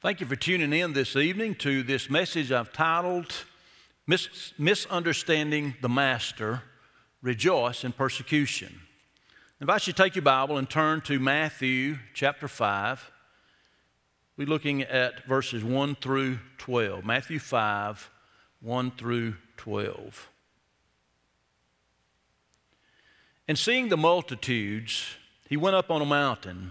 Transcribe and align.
Thank 0.00 0.20
you 0.20 0.26
for 0.26 0.36
tuning 0.36 0.72
in 0.72 0.92
this 0.92 1.16
evening 1.16 1.56
to 1.56 1.82
this 1.82 2.08
message 2.08 2.52
I've 2.52 2.72
titled 2.72 3.34
Mis- 4.06 4.52
Misunderstanding 4.56 5.74
the 5.82 5.88
Master 5.88 6.62
Rejoice 7.20 7.82
in 7.82 7.90
Persecution. 7.90 8.72
I 9.60 9.62
invite 9.62 9.88
you 9.88 9.92
to 9.92 10.00
take 10.00 10.14
your 10.14 10.22
Bible 10.22 10.56
and 10.56 10.70
turn 10.70 11.00
to 11.00 11.18
Matthew 11.18 11.98
chapter 12.14 12.46
5. 12.46 13.10
We're 14.36 14.46
looking 14.46 14.82
at 14.82 15.26
verses 15.26 15.64
1 15.64 15.96
through 15.96 16.38
12. 16.58 17.04
Matthew 17.04 17.40
5, 17.40 18.08
1 18.60 18.90
through 18.92 19.34
12. 19.56 20.28
And 23.48 23.58
seeing 23.58 23.88
the 23.88 23.96
multitudes, 23.96 25.16
he 25.48 25.56
went 25.56 25.74
up 25.74 25.90
on 25.90 26.00
a 26.02 26.06
mountain. 26.06 26.70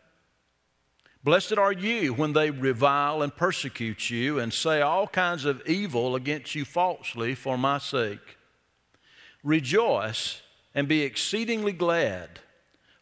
Blessed 1.23 1.59
are 1.59 1.71
you 1.71 2.13
when 2.13 2.33
they 2.33 2.49
revile 2.49 3.21
and 3.21 3.35
persecute 3.35 4.09
you 4.09 4.39
and 4.39 4.51
say 4.51 4.81
all 4.81 5.05
kinds 5.07 5.45
of 5.45 5.61
evil 5.67 6.15
against 6.15 6.55
you 6.55 6.65
falsely 6.65 7.35
for 7.35 7.59
my 7.59 7.77
sake. 7.77 8.37
Rejoice 9.43 10.41
and 10.73 10.87
be 10.87 11.03
exceedingly 11.03 11.73
glad, 11.73 12.39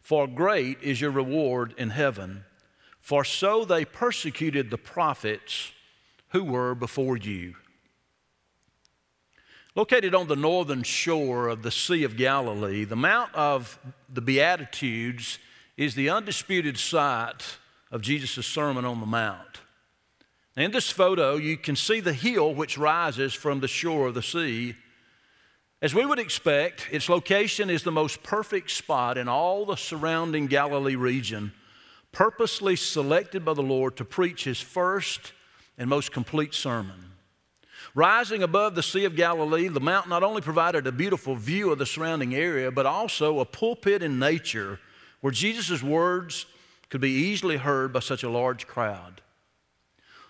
for 0.02 0.28
great 0.28 0.81
is 0.81 1.00
your 1.00 1.12
reward 1.12 1.73
in 1.78 1.92
heaven. 1.92 2.44
For 3.00 3.23
so 3.23 3.64
they 3.64 3.86
persecuted 3.86 4.70
the 4.70 4.78
prophets 4.78 5.72
who 6.30 6.44
were 6.44 6.75
before 6.75 7.16
you. 7.16 7.56
Located 9.75 10.14
on 10.14 10.28
the 10.28 10.36
northern 10.36 10.84
shore 10.84 11.47
of 11.47 11.64
the 11.64 11.72
Sea 11.72 12.03
of 12.03 12.17
Galilee, 12.17 12.84
the 12.84 12.97
Mount 12.97 13.34
of 13.34 13.80
the 14.09 14.22
Beatitudes 14.22 15.40
is 15.78 15.95
the 15.95 16.09
undisputed 16.09 16.78
site 16.78 17.59
of 17.92 18.02
Jesus' 18.02 18.45
Sermon 18.45 18.86
on 18.86 19.00
the 19.00 19.06
Mount. 19.06 19.62
Now, 20.56 20.64
In 20.64 20.72
this 20.72 20.90
photo, 20.90 21.36
you 21.36 21.58
can 21.58 21.76
see 21.76 22.00
the 22.00 22.14
hill 22.14 22.54
which 22.54 22.78
rises 22.78 23.34
from 23.34 23.59
the 23.59 23.68
shore 23.68 24.08
of 24.08 24.14
the 24.14 24.22
sea. 24.22 24.76
As 25.81 25.96
we 25.96 26.06
would 26.06 26.20
expect, 26.20 26.88
its 26.92 27.08
location 27.08 27.70
is 27.70 27.84
the 27.84 27.92
most 27.92 28.22
perfect 28.22 28.72
spot 28.72 29.18
in 29.18 29.28
all 29.28 29.66
the 29.66 29.78
surrounding 29.78 30.48
Galilee 30.48 30.96
region, 30.96 31.54
purposely 32.12 32.76
selected 32.76 33.46
by 33.46 33.53
the 33.53 33.62
Lord 33.62 33.96
to 33.97 34.06
preach 34.06 34.44
his 34.44 34.59
first 34.59 35.31
and 35.78 35.90
most 35.90 36.12
complete 36.12 36.53
sermon. 36.53 37.06
Rising 37.96 38.44
above 38.44 38.75
the 38.75 38.84
Sea 38.84 39.06
of 39.06 39.16
Galilee, 39.16 39.68
the 39.68 39.80
mountain 39.80 40.09
not 40.09 40.22
only 40.22 40.42
provided 40.42 40.86
a 40.86 40.92
beautiful 40.92 41.36
view 41.36 41.72
of 41.72 41.80
the 41.80 41.86
surrounding 41.86 42.36
area, 42.36 42.69
but 42.69 42.86
also 42.86 43.40
a 43.40 43.46
pulpit 43.46 44.03
in 44.03 44.19
nature 44.19 44.80
where 45.22 45.31
Jesus' 45.31 45.81
words 45.81 46.46
could 46.89 47.01
be 47.01 47.11
easily 47.11 47.57
heard 47.57 47.94
by 47.94 48.00
such 48.00 48.23
a 48.23 48.29
large 48.29 48.67
crowd. 48.67 49.22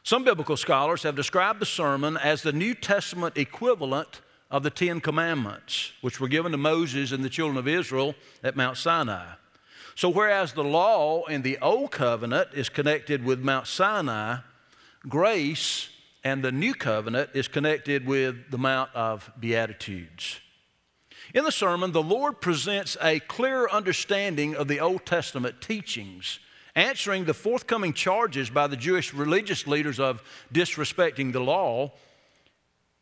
Some 0.03 0.23
biblical 0.23 0.57
scholars 0.57 1.03
have 1.03 1.15
described 1.15 1.59
the 1.59 1.65
sermon 1.65 2.17
as 2.17 2.41
the 2.41 2.53
New 2.53 2.73
Testament 2.73 3.37
equivalent 3.37 4.21
of 4.49 4.63
the 4.63 4.69
Ten 4.69 4.99
Commandments, 4.99 5.91
which 6.01 6.19
were 6.19 6.27
given 6.27 6.51
to 6.51 6.57
Moses 6.57 7.11
and 7.11 7.23
the 7.23 7.29
children 7.29 7.57
of 7.57 7.67
Israel 7.67 8.15
at 8.43 8.55
Mount 8.55 8.77
Sinai. 8.77 9.33
So, 9.95 10.09
whereas 10.09 10.53
the 10.53 10.63
law 10.63 11.25
in 11.25 11.41
the 11.41 11.57
Old 11.59 11.91
Covenant 11.91 12.49
is 12.53 12.69
connected 12.69 13.23
with 13.23 13.39
Mount 13.39 13.67
Sinai, 13.67 14.37
grace 15.07 15.89
and 16.23 16.43
the 16.43 16.51
New 16.51 16.73
Covenant 16.73 17.31
is 17.33 17.47
connected 17.47 18.05
with 18.05 18.49
the 18.49 18.57
Mount 18.57 18.89
of 18.93 19.31
Beatitudes. 19.39 20.39
In 21.33 21.43
the 21.43 21.51
sermon, 21.51 21.91
the 21.91 22.01
Lord 22.01 22.41
presents 22.41 22.97
a 23.01 23.19
clear 23.19 23.67
understanding 23.69 24.55
of 24.55 24.67
the 24.67 24.79
Old 24.79 25.05
Testament 25.05 25.61
teachings 25.61 26.39
answering 26.75 27.25
the 27.25 27.33
forthcoming 27.33 27.93
charges 27.93 28.49
by 28.49 28.67
the 28.67 28.77
Jewish 28.77 29.13
religious 29.13 29.67
leaders 29.67 29.99
of 29.99 30.21
disrespecting 30.53 31.33
the 31.33 31.39
law 31.39 31.91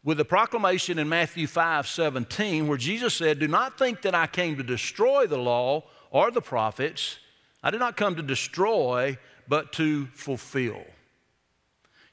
with 0.04 0.18
the 0.18 0.26
proclamation 0.26 1.00
in 1.00 1.10
Matthew 1.10 1.48
5 1.48 1.88
17, 1.88 2.68
where 2.68 2.78
Jesus 2.78 3.14
said, 3.14 3.40
Do 3.40 3.48
not 3.48 3.78
think 3.78 4.04
that 4.04 4.16
I 4.16 4.28
came 4.28 4.58
to 4.58 4.64
destroy 4.64 5.28
the 5.28 5.38
law 5.38 5.84
or 6.12 6.32
the 6.32 6.42
prophets. 6.42 7.18
I 7.62 7.72
did 7.72 7.80
not 7.80 7.98
come 7.98 8.16
to 8.16 8.24
destroy, 8.24 9.18
but 9.48 9.74
to 9.74 10.06
fulfill. 10.08 10.82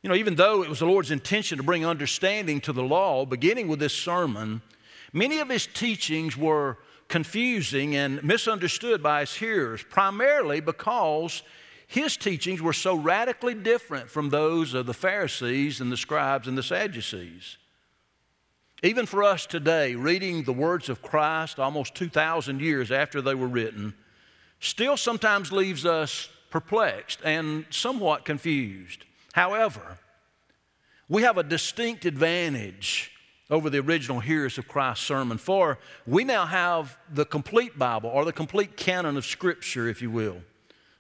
You 0.03 0.11
know, 0.11 0.17
even 0.17 0.35
though 0.35 0.63
it 0.63 0.69
was 0.69 0.81
the 0.81 0.87
Lord's 0.87 1.11
intention 1.11 1.59
to 1.59 1.65
bring 1.65 1.87
understanding 1.87 2.61
to 2.63 2.73
the 2.73 2.83
law, 2.83 3.25
beginning 3.25 3.69
with 3.69 3.79
this 3.79 3.95
sermon, 3.95 4.61
many 5.13 5.39
of 5.39 5.49
his 5.49 5.67
teachings 5.67 6.37
were 6.37 6.79
confusing 7.09 7.97
and 7.97 8.23
misunderstood 8.23 9.03
by 9.03 9.21
his 9.21 9.35
hearers, 9.35 9.83
primarily 9.83 10.61
because 10.61 11.43
his 11.87 12.17
teachings 12.17 12.61
were 12.61 12.73
so 12.73 12.95
radically 12.95 13.55
different 13.55 14.11
from 14.11 14.31
those 14.31 14.75
of 14.75 14.87
the 14.87 14.95
Pharisees 14.95 15.81
and 15.81 15.93
the 15.93 15.97
scribes 15.97 16.49
and 16.49 16.57
the 16.59 16.63
Sadducees. 16.63 17.59
Even 18.83 19.07
for 19.07 19.23
us 19.23 19.47
today, 19.47 19.95
reading 19.95 20.43
the 20.43 20.53
words 20.53 20.89
of 20.89 21.01
Christ 21.01 21.59
almost 21.59 21.95
2,000 21.95 22.61
years 22.61 22.91
after 22.91 23.23
they 23.23 23.35
were 23.35 23.49
written, 23.49 23.95
still 24.61 24.97
sometimes 24.97 25.53
leaves 25.53 25.87
us 25.87 26.29
perplexed 26.51 27.21
and 27.25 27.65
somewhat 27.71 28.25
confused. 28.25 29.05
However, 29.33 29.99
we 31.09 31.23
have 31.23 31.39
a 31.39 31.43
distinct 31.43 32.05
advantage 32.05 33.11
over 33.50 33.69
the 33.71 33.78
original 33.78 34.21
hearers 34.21 34.59
of 34.59 34.69
Christ's 34.69 35.06
sermon. 35.06 35.38
For 35.38 35.78
we 36.06 36.25
now 36.25 36.47
have 36.47 36.97
the 37.12 37.25
complete 37.25 37.78
Bible, 37.78 38.10
or 38.10 38.25
the 38.25 38.32
complete 38.32 38.77
canon 38.77 39.16
of 39.16 39.27
Scripture, 39.27 39.88
if 39.88 40.00
you 40.00 40.10
will, 40.10 40.38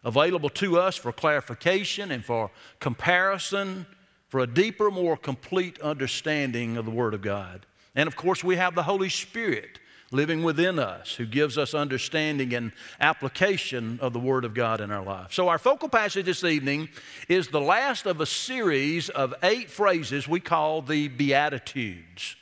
available 0.04 0.50
to 0.50 0.78
us 0.78 0.96
for 0.96 1.12
clarification 1.12 2.10
and 2.10 2.24
for 2.24 2.50
comparison, 2.80 3.86
for 4.28 4.40
a 4.40 4.46
deeper, 4.46 4.90
more 4.90 5.16
complete 5.16 5.80
understanding 5.80 6.76
of 6.76 6.84
the 6.84 6.90
Word 6.90 7.14
of 7.14 7.22
God. 7.22 7.66
And 7.94 8.06
of 8.06 8.16
course, 8.16 8.42
we 8.42 8.56
have 8.56 8.74
the 8.74 8.82
Holy 8.82 9.08
Spirit 9.08 9.78
living 10.10 10.42
within 10.42 10.78
us 10.78 11.14
who 11.14 11.26
gives 11.26 11.58
us 11.58 11.74
understanding 11.74 12.54
and 12.54 12.72
application 13.00 13.98
of 14.00 14.12
the 14.12 14.20
Word 14.20 14.44
of 14.44 14.54
God 14.54 14.80
in 14.80 14.90
our 14.90 15.04
life. 15.04 15.32
So, 15.32 15.48
our 15.48 15.58
focal 15.58 15.88
passage 15.88 16.26
this 16.26 16.44
evening 16.44 16.88
is 17.28 17.48
the 17.48 17.60
last 17.60 18.06
of 18.06 18.20
a 18.20 18.26
series 18.26 19.08
of 19.08 19.34
eight 19.42 19.70
phrases 19.70 20.28
we 20.28 20.40
call 20.40 20.82
the 20.82 21.08
Beatitudes. 21.08 22.36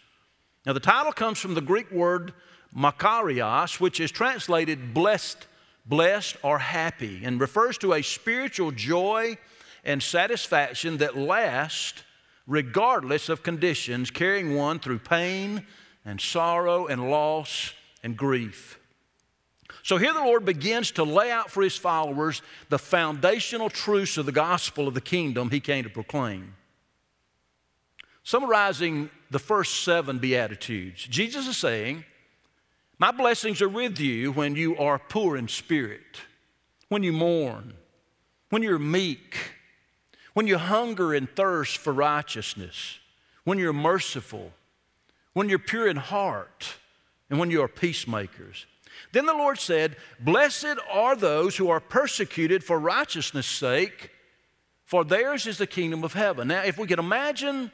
Now, 0.67 0.73
the 0.73 0.81
title 0.81 1.13
comes 1.13 1.39
from 1.39 1.55
the 1.55 1.61
Greek 1.61 1.91
word 1.91 2.33
makarios, 2.77 3.81
which 3.81 4.01
is 4.01 4.11
translated 4.11 4.95
blessed, 4.95 5.47
blessed, 5.87 6.37
or 6.43 6.59
happy, 6.59 7.23
and 7.25 7.41
refers 7.41 7.79
to 7.79 7.95
a 7.95 8.03
spiritual 8.03 8.71
joy 8.71 9.37
and 9.85 10.03
satisfaction 10.03 10.99
that 10.99 11.17
lasts 11.17 12.03
regardless 12.47 13.29
of 13.29 13.43
conditions, 13.43 14.11
carrying 14.11 14.55
one 14.55 14.79
through 14.79 14.99
pain 14.99 15.65
and 16.05 16.21
sorrow 16.21 16.87
and 16.87 17.11
loss 17.11 17.73
and 18.03 18.17
grief. 18.17 18.79
So 19.83 19.97
here 19.97 20.13
the 20.13 20.21
Lord 20.21 20.45
begins 20.45 20.93
to 20.93 21.05
lay 21.05 21.31
out 21.31 21.51
for 21.51 21.63
his 21.63 21.77
followers 21.77 22.43
the 22.69 22.79
foundational 22.79 23.71
truths 23.71 24.17
of 24.17 24.27
the 24.27 24.33
gospel 24.33 24.87
of 24.87 24.95
the 24.95 25.01
kingdom 25.01 25.51
he 25.51 25.61
came 25.61 25.85
to 25.85 25.91
proclaim. 25.91 26.55
Summarizing 28.23 29.11
the 29.31 29.41
first 29.41 29.83
seven 29.83 30.19
Beatitudes, 30.19 31.05
Jesus 31.05 31.49
is 31.49 31.57
saying, 31.57 32.05
My 32.99 33.11
blessings 33.11 33.61
are 33.61 33.69
with 33.69 33.99
you 33.99 34.31
when 34.31 34.55
you 34.55 34.77
are 34.77 34.99
poor 34.99 35.37
in 35.37 35.49
spirit, 35.49 36.21
when 36.89 37.03
you 37.03 37.13
mourn, 37.13 37.75
when 38.51 38.63
you're 38.63 38.79
meek, 38.79 39.37
when 40.35 40.47
you 40.47 40.59
hunger 40.59 41.13
and 41.15 41.29
thirst 41.29 41.79
for 41.79 41.93
righteousness, 41.93 42.99
when 43.43 43.59
you're 43.59 43.73
merciful, 43.73 44.53
when 45.35 45.49
you're 45.49 45.59
pure 45.59 45.89
in 45.89 45.97
heart, 45.97 46.75
and 47.31 47.39
when 47.39 47.51
you 47.51 47.63
are 47.63 47.69
peacemakers. 47.69 48.67
Then 49.13 49.27
the 49.27 49.33
Lord 49.33 49.59
said, 49.59 49.97
Blessed 50.21 50.77
are 50.91 51.17
those 51.17 51.57
who 51.57 51.71
are 51.71 51.81
persecuted 51.81 52.63
for 52.63 52.79
righteousness' 52.79 53.47
sake, 53.47 54.11
for 54.85 55.05
theirs 55.05 55.47
is 55.47 55.59
the 55.59 55.67
kingdom 55.67 56.05
of 56.05 56.13
heaven. 56.13 56.49
Now, 56.49 56.63
if 56.63 56.77
we 56.77 56.87
can 56.87 56.99
imagine 56.99 57.71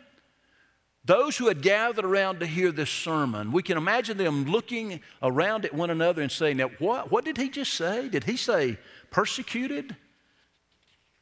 those 1.05 1.37
who 1.37 1.49
had 1.49 1.63
gathered 1.63 2.05
around 2.05 2.41
to 2.41 2.47
hear 2.47 2.71
this 2.71 2.91
sermon, 2.91 3.51
we 3.51 3.63
can 3.63 3.77
imagine 3.77 4.17
them 4.17 4.45
looking 4.45 5.01
around 5.23 5.65
at 5.65 5.75
one 5.75 5.91
another 5.91 6.23
and 6.23 6.31
saying, 6.31 6.59
Now, 6.59 6.71
what, 6.79 7.11
what 7.11 7.25
did 7.25 7.37
he 7.37 7.49
just 7.49 7.75
say? 7.75 8.09
Did 8.09 8.25
he 8.25 8.37
say 8.37 8.79
persecuted? 9.11 9.97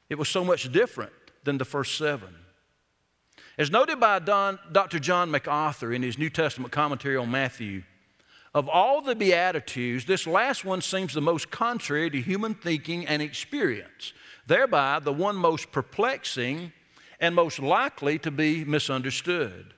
It 0.09 0.19
was 0.19 0.29
so 0.29 0.44
much 0.44 0.71
different 0.71 1.12
than 1.44 1.59
the 1.59 1.65
first 1.65 1.97
seven. 1.97 2.35
As 3.58 3.70
noted 3.70 3.99
by 3.99 4.19
Don, 4.19 4.58
Dr. 4.70 4.99
John 4.99 5.31
MacArthur 5.31 5.91
in 5.93 6.03
his 6.03 6.19
New 6.19 6.29
Testament 6.29 6.73
commentary 6.73 7.17
on 7.17 7.31
Matthew, 7.31 7.85
of 8.55 8.69
all 8.69 9.00
the 9.00 9.14
Beatitudes, 9.14 10.05
this 10.05 10.26
last 10.26 10.64
one 10.64 10.82
seems 10.82 11.14
the 11.14 11.23
most 11.23 11.50
contrary 11.50 12.11
to 12.11 12.20
human 12.20 12.55
thinking 12.55 13.06
and 13.06 13.23
experience, 13.23 14.12
thereby 14.47 14.99
the 14.99 15.12
one 15.12 15.37
most 15.37 15.73
perplexing 15.73 16.73
and 17.19 17.35
most 17.35 17.58
likely 17.58 18.19
to 18.19 18.31
be 18.31 18.62
misunderstood. 18.64 19.73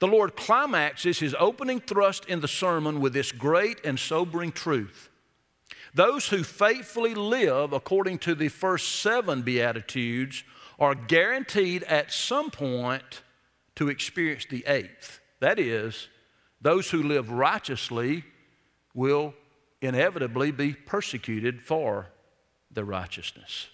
The 0.00 0.08
Lord 0.08 0.36
climaxes 0.36 1.20
his 1.20 1.36
opening 1.38 1.80
thrust 1.80 2.24
in 2.24 2.40
the 2.40 2.48
sermon 2.48 3.00
with 3.00 3.12
this 3.12 3.30
great 3.30 3.84
and 3.84 3.98
sobering 3.98 4.50
truth. 4.50 5.08
Those 5.94 6.28
who 6.28 6.42
faithfully 6.42 7.14
live 7.14 7.72
according 7.72 8.18
to 8.20 8.34
the 8.34 8.48
first 8.48 9.00
seven 9.00 9.42
Beatitudes 9.42 10.42
are 10.78 10.94
guaranteed 10.94 11.82
at 11.84 12.12
some 12.12 12.50
point 12.50 13.22
to 13.74 13.88
experience 13.88 14.46
the 14.48 14.64
eighth. 14.66 15.20
That 15.40 15.58
is, 15.58 16.08
those 16.60 16.90
who 16.90 17.02
live 17.02 17.30
righteously 17.30 18.24
will 18.94 19.34
inevitably 19.80 20.50
be 20.50 20.72
persecuted 20.72 21.62
for 21.62 22.08
their 22.70 22.84
righteousness. 22.84 23.68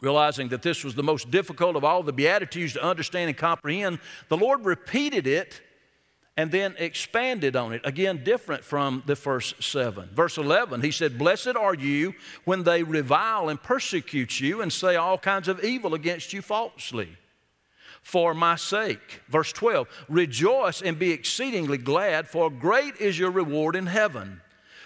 Realizing 0.00 0.48
that 0.48 0.62
this 0.62 0.84
was 0.84 0.94
the 0.94 1.02
most 1.02 1.30
difficult 1.30 1.74
of 1.74 1.82
all 1.84 2.04
the 2.04 2.12
Beatitudes 2.12 2.74
to 2.74 2.82
understand 2.82 3.28
and 3.28 3.36
comprehend, 3.36 3.98
the 4.28 4.36
Lord 4.36 4.64
repeated 4.64 5.26
it 5.26 5.60
and 6.38 6.52
then 6.52 6.76
expanded 6.78 7.56
on 7.56 7.72
it. 7.72 7.80
Again, 7.82 8.22
different 8.22 8.64
from 8.64 9.02
the 9.06 9.16
first 9.16 9.60
seven. 9.60 10.08
Verse 10.14 10.38
11, 10.38 10.82
he 10.82 10.92
said, 10.92 11.18
Blessed 11.18 11.56
are 11.56 11.74
you 11.74 12.14
when 12.44 12.62
they 12.62 12.84
revile 12.84 13.48
and 13.48 13.60
persecute 13.60 14.38
you 14.40 14.62
and 14.62 14.72
say 14.72 14.94
all 14.94 15.18
kinds 15.18 15.48
of 15.48 15.64
evil 15.64 15.94
against 15.94 16.32
you 16.32 16.40
falsely 16.40 17.08
for 18.02 18.34
my 18.34 18.54
sake. 18.54 19.20
Verse 19.28 19.52
12, 19.52 19.88
Rejoice 20.08 20.80
and 20.80 20.96
be 20.96 21.10
exceedingly 21.10 21.76
glad, 21.76 22.28
for 22.28 22.50
great 22.50 22.96
is 23.00 23.18
your 23.18 23.32
reward 23.32 23.74
in 23.74 23.86
heaven. 23.86 24.40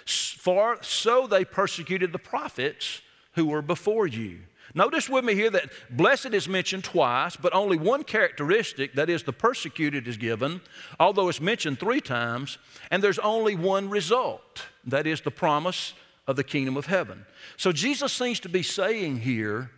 For 0.07 0.79
so 0.81 1.27
they 1.27 1.45
persecuted 1.45 2.13
the 2.13 2.19
prophets 2.19 3.03
who 3.35 3.45
were 3.45 3.63
before 3.63 4.07
you. 4.07 4.41
Notice 4.75 5.09
with 5.09 5.25
me 5.25 5.35
here 5.35 5.51
that 5.51 5.71
blessed 5.91 6.33
is 6.33 6.49
mentioned 6.49 6.85
twice, 6.85 7.37
but 7.37 7.55
only 7.55 7.77
one 7.77 8.05
characteristic, 8.05 8.95
that 8.95 9.11
is, 9.11 9.23
the 9.23 9.33
persecuted, 9.33 10.09
is 10.09 10.17
given, 10.17 10.63
although 10.99 11.29
it's 11.29 11.41
mentioned 11.41 11.79
three 11.79 12.01
times, 12.01 12.57
and 12.91 13.03
there's 13.03 13.19
only 13.19 13.55
one 13.55 13.91
result, 13.91 14.67
that 14.87 15.07
is, 15.07 15.21
the 15.21 15.31
promise 15.31 15.93
of 16.27 16.37
the 16.37 16.45
kingdom 16.45 16.77
of 16.77 16.87
heaven. 16.87 17.27
So 17.57 17.73
Jesus 17.73 18.13
seems 18.13 18.41
to 18.41 18.49
be 18.49 18.63
saying 18.63 19.19
here 19.19 19.71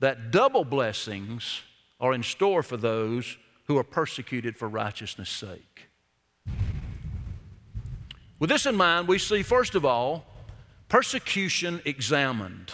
that 0.00 0.30
double 0.30 0.64
blessings 0.64 1.62
are 2.00 2.12
in 2.12 2.22
store 2.22 2.62
for 2.62 2.76
those 2.76 3.36
who 3.66 3.78
are 3.78 3.84
persecuted 3.84 4.56
for 4.56 4.68
righteousness' 4.68 5.30
sake. 5.30 5.88
With 8.38 8.50
this 8.50 8.66
in 8.66 8.76
mind, 8.76 9.08
we 9.08 9.18
see, 9.18 9.42
first 9.42 9.74
of 9.74 9.84
all, 9.84 10.26
persecution 10.88 11.80
examined. 11.84 12.72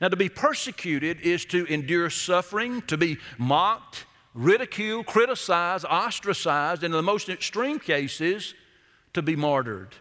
Now, 0.00 0.08
to 0.08 0.16
be 0.16 0.28
persecuted 0.28 1.20
is 1.20 1.44
to 1.46 1.66
endure 1.66 2.08
suffering, 2.08 2.82
to 2.82 2.96
be 2.96 3.18
mocked, 3.38 4.06
ridiculed, 4.32 5.06
criticized, 5.06 5.84
ostracized, 5.84 6.82
and 6.82 6.94
in 6.94 6.98
the 6.98 7.02
most 7.02 7.28
extreme 7.28 7.78
cases, 7.78 8.54
to 9.12 9.22
be 9.22 9.36
martyred. 9.36 9.94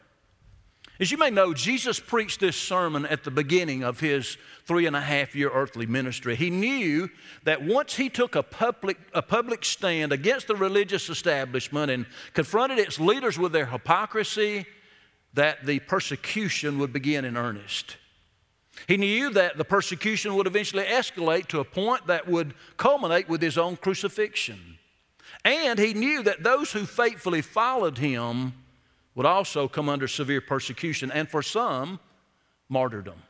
As 0.99 1.11
you 1.11 1.17
may 1.17 1.29
know, 1.29 1.53
Jesus 1.53 1.97
preached 1.99 2.41
this 2.41 2.57
sermon 2.57 3.05
at 3.05 3.23
the 3.23 3.31
beginning 3.31 3.83
of 3.83 4.01
his 4.01 4.37
three 4.65 4.85
and 4.85 4.95
a 4.95 5.01
half 5.01 5.33
year 5.33 5.49
earthly 5.49 5.85
ministry. 5.85 6.35
He 6.35 6.49
knew 6.49 7.09
that 7.43 7.63
once 7.63 7.95
he 7.95 8.09
took 8.09 8.35
a 8.35 8.43
public, 8.43 8.97
a 9.13 9.21
public 9.21 9.63
stand 9.63 10.11
against 10.11 10.47
the 10.47 10.55
religious 10.55 11.09
establishment 11.09 11.89
and 11.89 12.05
confronted 12.33 12.79
its 12.79 12.99
leaders 12.99 13.39
with 13.39 13.53
their 13.53 13.65
hypocrisy, 13.65 14.65
that 15.35 15.65
the 15.65 15.79
persecution 15.79 16.79
would 16.79 16.91
begin 16.91 17.23
in 17.23 17.37
earnest. 17.37 17.95
He 18.87 18.97
knew 18.97 19.29
that 19.31 19.57
the 19.57 19.65
persecution 19.65 20.35
would 20.35 20.47
eventually 20.47 20.83
escalate 20.83 21.47
to 21.47 21.59
a 21.59 21.65
point 21.65 22.07
that 22.07 22.27
would 22.27 22.53
culminate 22.77 23.29
with 23.29 23.41
his 23.41 23.57
own 23.57 23.77
crucifixion. 23.77 24.77
And 25.45 25.79
he 25.79 25.93
knew 25.93 26.23
that 26.23 26.43
those 26.43 26.71
who 26.71 26.85
faithfully 26.85 27.41
followed 27.41 27.97
him 27.97 28.53
would 29.15 29.25
also 29.25 29.67
come 29.67 29.89
under 29.89 30.07
severe 30.07 30.41
persecution, 30.41 31.11
and 31.11 31.27
for 31.27 31.41
some, 31.41 31.99
martyrdom. 32.69 33.21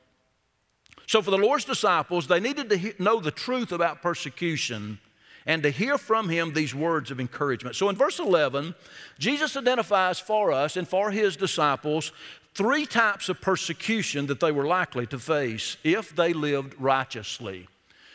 So, 1.07 1.21
for 1.21 1.31
the 1.31 1.37
Lord's 1.37 1.65
disciples, 1.65 2.27
they 2.27 2.39
needed 2.39 2.69
to 2.69 2.93
know 2.99 3.19
the 3.19 3.31
truth 3.31 3.71
about 3.71 4.01
persecution 4.01 4.99
and 5.47 5.63
to 5.63 5.71
hear 5.71 5.97
from 5.97 6.29
him 6.29 6.53
these 6.53 6.75
words 6.75 7.09
of 7.09 7.19
encouragement. 7.19 7.75
So, 7.75 7.89
in 7.89 7.95
verse 7.95 8.19
11, 8.19 8.75
Jesus 9.17 9.57
identifies 9.57 10.19
for 10.19 10.51
us 10.51 10.77
and 10.77 10.87
for 10.87 11.09
his 11.09 11.35
disciples 11.35 12.11
three 12.53 12.85
types 12.85 13.29
of 13.29 13.41
persecution 13.41 14.27
that 14.27 14.39
they 14.39 14.51
were 14.51 14.65
likely 14.65 15.05
to 15.07 15.19
face 15.19 15.77
if 15.83 16.15
they 16.15 16.33
lived 16.33 16.75
righteously. 16.79 17.67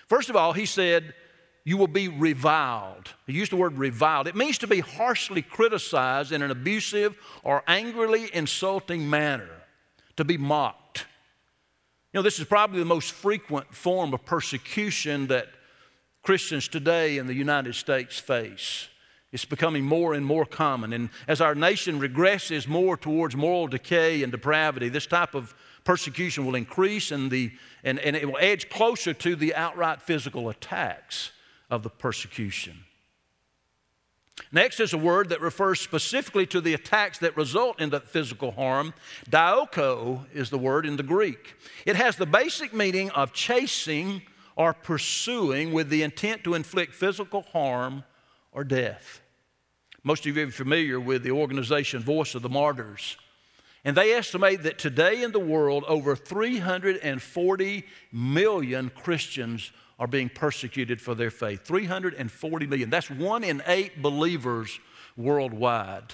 First 0.09 0.31
of 0.31 0.37
all, 0.37 0.53
he 0.53 0.67
said, 0.67 1.15
You 1.65 1.77
will 1.77 1.89
be 1.89 2.09
reviled. 2.09 3.09
He 3.27 3.33
used 3.33 3.53
the 3.53 3.57
word 3.57 3.79
reviled. 3.79 4.27
It 4.27 4.37
means 4.37 4.59
to 4.59 4.67
be 4.67 4.81
harshly 4.81 5.43
criticized 5.43 6.33
in 6.33 6.43
an 6.43 6.51
abusive 6.51 7.17
or 7.43 7.63
angrily 7.67 8.29
insulting 8.35 9.09
manner, 9.09 9.51
to 10.17 10.25
be 10.25 10.37
mocked. 10.37 11.07
You 12.13 12.19
know, 12.19 12.23
this 12.23 12.39
is 12.39 12.45
probably 12.45 12.79
the 12.79 12.85
most 12.85 13.13
frequent 13.13 13.75
form 13.75 14.15
of 14.15 14.25
persecution 14.25 15.27
that 15.29 15.49
Christians 16.23 16.69
today 16.69 17.19
in 17.19 17.27
the 17.27 17.35
United 17.35 17.75
States 17.75 18.19
face. 18.19 18.89
It's 19.35 19.45
becoming 19.45 19.85
more 19.85 20.15
and 20.15 20.25
more 20.25 20.47
common. 20.47 20.93
And 20.93 21.11
as 21.27 21.41
our 21.41 21.57
nation 21.57 21.99
regresses 21.99 22.69
more 22.69 22.97
towards 22.97 23.35
moral 23.35 23.67
decay 23.67 24.23
and 24.23 24.31
depravity, 24.31 24.89
this 24.89 25.09
type 25.09 25.35
of 25.35 25.57
persecution 25.83 26.47
will 26.47 26.55
increase 26.55 27.11
and, 27.11 27.33
the, 27.33 27.51
and, 27.83 27.99
and 27.99 28.15
it 28.15 28.27
will 28.27 28.39
edge 28.39 28.71
closer 28.71 29.13
to 29.13 29.35
the 29.35 29.53
outright 29.57 30.01
physical 30.01 30.49
attacks 30.51 31.33
of 31.69 31.83
the 31.83 31.91
persecution. 31.91 32.85
Next 34.53 34.79
is 34.79 34.93
a 34.93 34.99
word 34.99 35.31
that 35.31 35.41
refers 35.41 35.81
specifically 35.81 36.47
to 36.47 36.61
the 36.61 36.75
attacks 36.75 37.19
that 37.19 37.37
result 37.37 37.81
in 37.81 37.91
the 37.91 37.99
physical 37.99 38.53
harm. 38.53 38.95
Dioko 39.29 40.27
is 40.33 40.51
the 40.51 40.59
word 40.59 40.87
in 40.87 40.97
the 40.97 41.03
Greek. 41.03 41.57
It 41.87 41.97
has 41.97 42.15
the 42.15 42.25
basic 42.25 42.73
meaning 42.73 43.11
of 43.11 43.33
chasing 43.33 44.23
or 44.55 44.73
pursuing 44.73 45.73
with 45.73 45.89
the 45.89 46.05
intent 46.05 46.45
to 46.45 46.55
inflict 46.55 46.95
physical 46.95 47.43
harm 47.43 48.05
or 48.53 48.63
death. 48.63 49.23
Most 50.07 50.27
of 50.27 50.37
you 50.37 50.47
are 50.47 50.51
familiar 50.51 51.01
with 51.01 51.23
the 51.23 51.31
organization 51.31 52.03
Voice 52.03 52.35
of 52.35 52.43
the 52.43 52.51
Martyrs. 52.51 53.17
And 53.87 53.97
they 53.97 54.13
estimate 54.13 54.63
that 54.65 54.79
today 54.79 55.23
in 55.23 55.33
the 55.33 55.41
world, 55.41 55.83
over 55.89 56.15
340 56.15 57.85
million 58.13 58.91
Christians 58.91 59.73
are 59.99 60.07
being 60.07 60.29
persecuted 60.29 61.01
for 61.01 61.15
their 61.15 61.31
faith. 61.31 61.65
340 61.65 62.67
million. 62.67 62.91
That's 62.91 63.11
one 63.11 63.45
in 63.45 63.63
eight 63.67 64.03
believers 64.03 64.79
worldwide. 65.17 66.13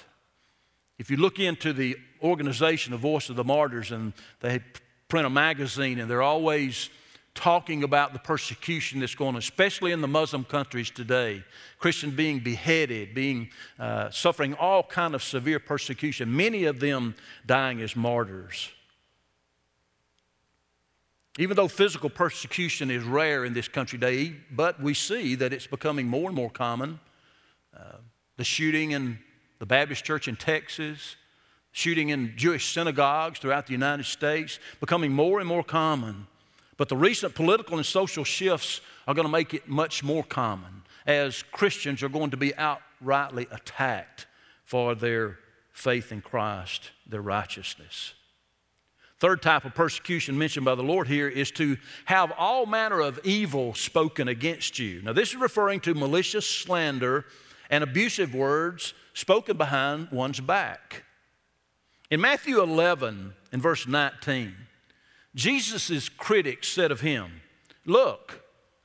If 0.97 1.11
you 1.11 1.17
look 1.17 1.39
into 1.39 1.73
the 1.73 1.97
organization, 2.23 2.91
the 2.91 2.97
Voice 2.97 3.29
of 3.29 3.35
the 3.35 3.43
Martyrs, 3.43 3.91
and 3.91 4.13
they 4.39 4.61
print 5.09 5.25
a 5.25 5.29
magazine, 5.29 5.99
and 5.99 6.09
they're 6.09 6.21
always 6.21 6.89
talking 7.33 7.83
about 7.83 8.13
the 8.13 8.19
persecution 8.19 8.99
that's 8.99 9.15
going 9.15 9.35
on, 9.35 9.37
especially 9.37 9.91
in 9.91 10.01
the 10.01 10.07
Muslim 10.07 10.43
countries 10.43 10.89
today. 10.89 11.43
Christians 11.79 12.13
being 12.13 12.39
beheaded, 12.39 13.13
being 13.13 13.49
uh, 13.79 14.09
suffering 14.09 14.53
all 14.55 14.83
kind 14.83 15.15
of 15.15 15.23
severe 15.23 15.59
persecution. 15.59 16.35
Many 16.35 16.65
of 16.65 16.79
them 16.79 17.15
dying 17.45 17.81
as 17.81 17.95
martyrs. 17.95 18.69
Even 21.39 21.55
though 21.55 21.69
physical 21.69 22.09
persecution 22.09 22.91
is 22.91 23.03
rare 23.03 23.45
in 23.45 23.53
this 23.53 23.69
country 23.69 23.97
today, 23.97 24.35
but 24.51 24.81
we 24.81 24.93
see 24.93 25.35
that 25.35 25.53
it's 25.53 25.67
becoming 25.67 26.07
more 26.07 26.27
and 26.27 26.35
more 26.35 26.49
common. 26.49 26.99
Uh, 27.75 27.93
the 28.35 28.43
shooting 28.43 28.91
in 28.91 29.17
the 29.59 29.65
Baptist 29.65 30.03
church 30.03 30.27
in 30.27 30.35
Texas, 30.35 31.15
shooting 31.71 32.09
in 32.09 32.33
Jewish 32.35 32.73
synagogues 32.73 33.39
throughout 33.39 33.67
the 33.67 33.71
United 33.71 34.05
States, 34.05 34.59
becoming 34.81 35.13
more 35.13 35.39
and 35.39 35.47
more 35.47 35.63
common. 35.63 36.27
But 36.81 36.89
the 36.89 36.97
recent 36.97 37.35
political 37.35 37.77
and 37.77 37.85
social 37.85 38.23
shifts 38.23 38.81
are 39.07 39.13
going 39.13 39.27
to 39.27 39.31
make 39.31 39.53
it 39.53 39.69
much 39.69 40.03
more 40.03 40.23
common 40.23 40.81
as 41.05 41.43
Christians 41.51 42.01
are 42.01 42.09
going 42.09 42.31
to 42.31 42.37
be 42.37 42.53
outrightly 42.53 43.45
attacked 43.51 44.25
for 44.65 44.95
their 44.95 45.37
faith 45.73 46.11
in 46.11 46.21
Christ, 46.21 46.89
their 47.05 47.21
righteousness. 47.21 48.15
Third 49.19 49.43
type 49.43 49.63
of 49.63 49.75
persecution 49.75 50.39
mentioned 50.39 50.65
by 50.65 50.73
the 50.73 50.81
Lord 50.81 51.07
here 51.07 51.29
is 51.29 51.51
to 51.51 51.77
have 52.05 52.33
all 52.35 52.65
manner 52.65 52.99
of 52.99 53.19
evil 53.23 53.75
spoken 53.75 54.27
against 54.27 54.79
you. 54.79 55.03
Now, 55.03 55.13
this 55.13 55.29
is 55.29 55.35
referring 55.35 55.81
to 55.81 55.93
malicious 55.93 56.49
slander 56.49 57.25
and 57.69 57.83
abusive 57.83 58.33
words 58.33 58.95
spoken 59.13 59.55
behind 59.55 60.07
one's 60.09 60.39
back. 60.39 61.03
In 62.09 62.19
Matthew 62.19 62.59
11, 62.59 63.35
in 63.53 63.61
verse 63.61 63.85
19, 63.85 64.55
Jesus' 65.35 66.09
critics 66.09 66.67
said 66.67 66.91
of 66.91 67.01
him, 67.01 67.41
Look, 67.85 68.43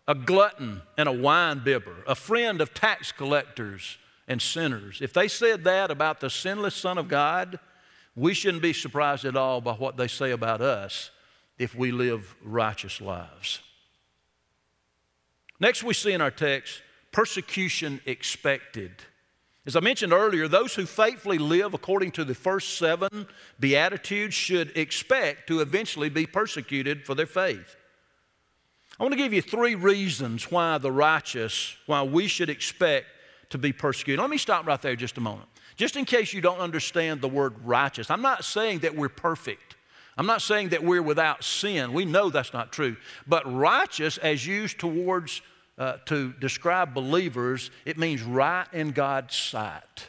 a 0.08 0.14
glutton 0.14 0.82
and 0.96 1.08
a 1.08 1.12
wine 1.12 1.60
bibber, 1.64 2.04
a 2.06 2.14
friend 2.14 2.60
of 2.60 2.72
tax 2.72 3.12
collectors 3.12 3.98
and 4.28 4.40
sinners. 4.40 5.00
If 5.02 5.12
they 5.12 5.28
said 5.28 5.64
that 5.64 5.90
about 5.90 6.20
the 6.20 6.30
sinless 6.30 6.74
Son 6.74 6.98
of 6.98 7.08
God, 7.08 7.58
we 8.14 8.32
shouldn't 8.32 8.62
be 8.62 8.72
surprised 8.72 9.24
at 9.24 9.36
all 9.36 9.60
by 9.60 9.74
what 9.74 9.96
they 9.96 10.08
say 10.08 10.30
about 10.30 10.60
us 10.60 11.10
if 11.58 11.74
we 11.74 11.90
live 11.90 12.34
righteous 12.42 13.00
lives. 13.00 13.60
Next, 15.58 15.82
we 15.82 15.94
see 15.94 16.12
in 16.12 16.20
our 16.20 16.30
text 16.30 16.82
persecution 17.12 18.00
expected. 18.04 18.92
As 19.66 19.74
I 19.74 19.80
mentioned 19.80 20.12
earlier, 20.12 20.46
those 20.46 20.74
who 20.74 20.86
faithfully 20.86 21.38
live 21.38 21.74
according 21.74 22.12
to 22.12 22.24
the 22.24 22.34
first 22.34 22.78
seven 22.78 23.26
Beatitudes 23.58 24.34
should 24.34 24.76
expect 24.76 25.48
to 25.48 25.60
eventually 25.60 26.08
be 26.08 26.24
persecuted 26.24 27.04
for 27.04 27.16
their 27.16 27.26
faith. 27.26 27.76
I 28.98 29.02
want 29.02 29.12
to 29.12 29.18
give 29.18 29.32
you 29.32 29.42
three 29.42 29.74
reasons 29.74 30.50
why 30.50 30.78
the 30.78 30.92
righteous, 30.92 31.76
why 31.86 32.02
we 32.04 32.28
should 32.28 32.48
expect 32.48 33.06
to 33.50 33.58
be 33.58 33.72
persecuted. 33.72 34.20
Let 34.20 34.30
me 34.30 34.38
stop 34.38 34.66
right 34.66 34.80
there 34.80 34.94
just 34.94 35.18
a 35.18 35.20
moment. 35.20 35.48
Just 35.74 35.96
in 35.96 36.04
case 36.04 36.32
you 36.32 36.40
don't 36.40 36.60
understand 36.60 37.20
the 37.20 37.28
word 37.28 37.54
righteous, 37.64 38.10
I'm 38.10 38.22
not 38.22 38.44
saying 38.44 38.78
that 38.80 38.94
we're 38.94 39.08
perfect. 39.08 39.76
I'm 40.16 40.26
not 40.26 40.40
saying 40.40 40.70
that 40.70 40.82
we're 40.82 41.02
without 41.02 41.44
sin. 41.44 41.92
We 41.92 42.04
know 42.06 42.30
that's 42.30 42.54
not 42.54 42.72
true. 42.72 42.96
But 43.26 43.52
righteous, 43.52 44.16
as 44.18 44.46
used 44.46 44.78
towards 44.78 45.42
uh, 45.78 45.98
to 46.06 46.32
describe 46.34 46.94
believers, 46.94 47.70
it 47.84 47.98
means 47.98 48.22
right 48.22 48.66
in 48.72 48.92
God's 48.92 49.36
sight. 49.36 50.08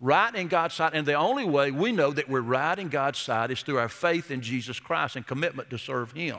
Right 0.00 0.34
in 0.34 0.48
God's 0.48 0.74
sight. 0.74 0.94
And 0.94 1.06
the 1.06 1.14
only 1.14 1.44
way 1.44 1.70
we 1.70 1.92
know 1.92 2.10
that 2.10 2.28
we're 2.28 2.40
right 2.40 2.78
in 2.78 2.88
God's 2.88 3.18
sight 3.18 3.50
is 3.50 3.62
through 3.62 3.78
our 3.78 3.88
faith 3.88 4.30
in 4.30 4.40
Jesus 4.40 4.80
Christ 4.80 5.16
and 5.16 5.26
commitment 5.26 5.70
to 5.70 5.78
serve 5.78 6.12
Him. 6.12 6.38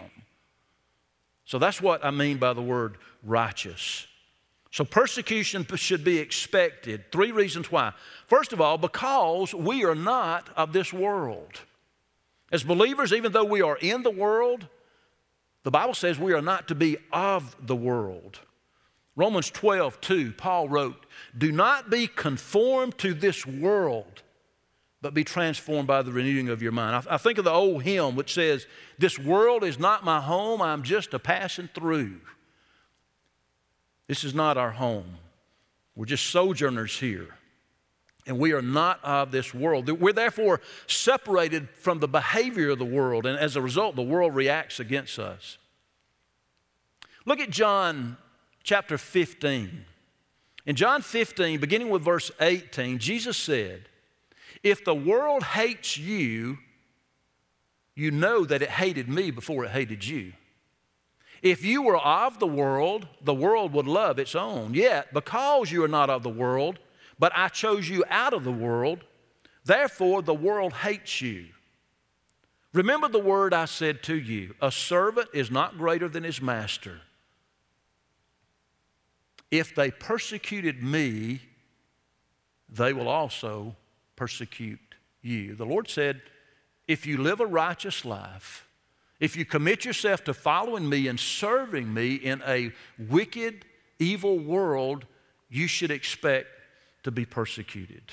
So 1.45 1.59
that's 1.59 1.81
what 1.81 2.03
I 2.03 2.11
mean 2.11 2.37
by 2.37 2.53
the 2.53 2.61
word 2.61 2.97
righteous. 3.23 4.07
So 4.71 4.83
persecution 4.83 5.65
should 5.75 6.03
be 6.03 6.17
expected. 6.17 7.11
Three 7.11 7.31
reasons 7.31 7.71
why. 7.71 7.93
First 8.27 8.51
of 8.51 8.59
all, 8.59 8.77
because 8.77 9.53
we 9.53 9.85
are 9.85 9.95
not 9.95 10.49
of 10.57 10.73
this 10.73 10.91
world. 10.91 11.61
As 12.51 12.63
believers, 12.63 13.13
even 13.13 13.31
though 13.31 13.45
we 13.45 13.61
are 13.61 13.77
in 13.77 14.03
the 14.03 14.11
world, 14.11 14.67
the 15.63 15.71
Bible 15.71 15.93
says 15.93 16.19
we 16.19 16.33
are 16.33 16.41
not 16.41 16.67
to 16.67 16.75
be 16.75 16.97
of 17.11 17.55
the 17.65 17.75
world. 17.75 18.39
Romans 19.15 19.49
12, 19.49 20.01
2, 20.01 20.33
Paul 20.33 20.67
wrote, 20.67 21.05
Do 21.37 21.51
not 21.51 21.89
be 21.89 22.07
conformed 22.07 22.97
to 22.97 23.13
this 23.13 23.45
world, 23.45 24.23
but 25.01 25.13
be 25.13 25.23
transformed 25.23 25.87
by 25.87 26.01
the 26.01 26.11
renewing 26.11 26.49
of 26.49 26.61
your 26.61 26.73
mind. 26.73 27.07
I, 27.07 27.15
I 27.15 27.17
think 27.17 27.37
of 27.37 27.45
the 27.45 27.51
old 27.51 27.83
hymn 27.83 28.15
which 28.15 28.33
says, 28.33 28.67
This 28.97 29.17
world 29.17 29.63
is 29.63 29.79
not 29.79 30.03
my 30.03 30.19
home, 30.19 30.61
I'm 30.61 30.83
just 30.83 31.13
a 31.13 31.19
passing 31.19 31.69
through. 31.73 32.19
This 34.07 34.23
is 34.23 34.35
not 34.35 34.57
our 34.57 34.71
home. 34.71 35.17
We're 35.95 36.05
just 36.05 36.27
sojourners 36.27 36.99
here. 36.99 37.29
And 38.27 38.37
we 38.37 38.53
are 38.53 38.61
not 38.61 39.03
of 39.03 39.31
this 39.31 39.53
world. 39.53 39.89
We're 39.89 40.11
therefore 40.11 40.59
separated 40.87 41.69
from 41.69 41.99
the 41.99 42.07
behavior 42.07 42.71
of 42.71 42.79
the 42.79 42.85
world, 42.85 43.25
and 43.25 43.37
as 43.37 43.55
a 43.55 43.61
result, 43.61 43.95
the 43.95 44.01
world 44.01 44.35
reacts 44.35 44.79
against 44.79 45.19
us. 45.19 45.57
Look 47.25 47.39
at 47.39 47.49
John 47.49 48.17
chapter 48.65 48.97
15. 48.97 49.85
In 50.65 50.75
John 50.75 51.03
15, 51.03 51.59
beginning 51.59 51.91
with 51.91 52.01
verse 52.01 52.31
18, 52.41 52.97
Jesus 52.97 53.37
said, 53.37 53.87
If 54.63 54.83
the 54.83 54.95
world 54.95 55.43
hates 55.43 55.97
you, 55.97 56.57
you 57.93 58.09
know 58.09 58.43
that 58.43 58.63
it 58.63 58.69
hated 58.69 59.07
me 59.07 59.29
before 59.29 59.63
it 59.65 59.71
hated 59.71 60.05
you. 60.05 60.33
If 61.43 61.63
you 61.63 61.83
were 61.83 61.97
of 61.97 62.39
the 62.39 62.47
world, 62.47 63.07
the 63.21 63.35
world 63.35 63.71
would 63.73 63.87
love 63.87 64.17
its 64.17 64.33
own. 64.33 64.73
Yet, 64.73 65.13
because 65.13 65.71
you 65.71 65.83
are 65.83 65.87
not 65.87 66.09
of 66.09 66.23
the 66.23 66.29
world, 66.29 66.79
but 67.19 67.31
I 67.35 67.49
chose 67.49 67.87
you 67.87 68.03
out 68.09 68.33
of 68.33 68.43
the 68.43 68.51
world, 68.51 69.03
therefore 69.63 70.23
the 70.23 70.33
world 70.33 70.73
hates 70.73 71.21
you. 71.21 71.45
Remember 72.73 73.07
the 73.07 73.19
word 73.19 73.53
I 73.53 73.65
said 73.65 74.01
to 74.03 74.15
you 74.15 74.55
a 74.59 74.71
servant 74.71 75.29
is 75.33 75.51
not 75.51 75.77
greater 75.77 76.09
than 76.09 76.23
his 76.23 76.41
master. 76.41 77.01
If 79.57 79.73
they 79.73 79.89
persecuted 79.89 80.83
me, 80.83 81.39
they 82.67 82.91
will 82.91 83.07
also 83.07 83.75
persecute 84.17 84.79
you. 85.21 85.55
The 85.55 85.65
Lord 85.65 85.87
said, 85.89 86.21
if 86.89 87.05
you 87.05 87.17
live 87.17 87.39
a 87.39 87.45
righteous 87.45 88.03
life, 88.03 88.67
if 89.21 89.37
you 89.37 89.45
commit 89.45 89.85
yourself 89.85 90.25
to 90.25 90.33
following 90.33 90.89
me 90.89 91.07
and 91.07 91.17
serving 91.17 91.93
me 91.93 92.15
in 92.15 92.43
a 92.45 92.73
wicked, 92.99 93.63
evil 93.97 94.39
world, 94.39 95.05
you 95.49 95.67
should 95.67 95.89
expect 95.89 96.47
to 97.03 97.11
be 97.11 97.23
persecuted. 97.25 98.03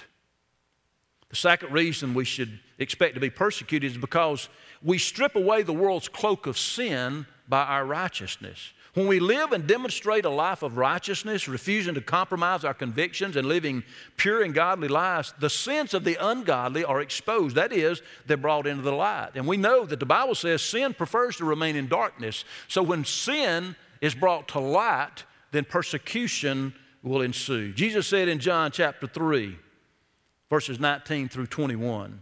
The 1.28 1.36
second 1.36 1.72
reason 1.72 2.14
we 2.14 2.24
should 2.24 2.60
expect 2.78 3.14
to 3.14 3.20
be 3.20 3.30
persecuted 3.30 3.90
is 3.90 3.98
because 3.98 4.48
we 4.80 4.98
strip 4.98 5.34
away 5.34 5.62
the 5.62 5.72
world's 5.72 6.08
cloak 6.08 6.46
of 6.46 6.56
sin 6.56 7.26
by 7.48 7.64
our 7.64 7.84
righteousness. 7.84 8.72
When 8.94 9.06
we 9.06 9.20
live 9.20 9.52
and 9.52 9.66
demonstrate 9.66 10.26
a 10.26 10.30
life 10.30 10.62
of 10.62 10.76
righteousness, 10.76 11.48
refusing 11.48 11.94
to 11.94 12.02
compromise 12.02 12.62
our 12.62 12.74
convictions 12.74 13.36
and 13.36 13.48
living 13.48 13.84
pure 14.18 14.42
and 14.42 14.52
godly 14.52 14.88
lives, 14.88 15.32
the 15.38 15.48
sins 15.48 15.94
of 15.94 16.04
the 16.04 16.18
ungodly 16.20 16.84
are 16.84 17.00
exposed. 17.00 17.56
That 17.56 17.72
is, 17.72 18.02
they're 18.26 18.36
brought 18.36 18.66
into 18.66 18.82
the 18.82 18.92
light. 18.92 19.30
And 19.34 19.46
we 19.46 19.56
know 19.56 19.86
that 19.86 19.98
the 19.98 20.04
Bible 20.04 20.34
says 20.34 20.60
sin 20.60 20.92
prefers 20.92 21.36
to 21.36 21.46
remain 21.46 21.74
in 21.74 21.88
darkness. 21.88 22.44
So 22.68 22.82
when 22.82 23.06
sin 23.06 23.76
is 24.02 24.14
brought 24.14 24.48
to 24.48 24.60
light, 24.60 25.24
then 25.52 25.64
persecution 25.64 26.74
will 27.02 27.22
ensue. 27.22 27.72
Jesus 27.72 28.06
said 28.06 28.28
in 28.28 28.40
John 28.40 28.72
chapter 28.72 29.06
3, 29.06 29.56
verses 30.50 30.78
19 30.78 31.30
through 31.30 31.46
21, 31.46 32.20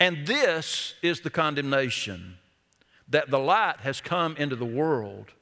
and 0.00 0.26
this 0.26 0.94
is 1.02 1.20
the 1.20 1.30
condemnation 1.30 2.36
that 3.08 3.30
the 3.30 3.38
light 3.38 3.78
has 3.80 4.00
come 4.00 4.36
into 4.36 4.56
the 4.56 4.66
world 4.66 5.32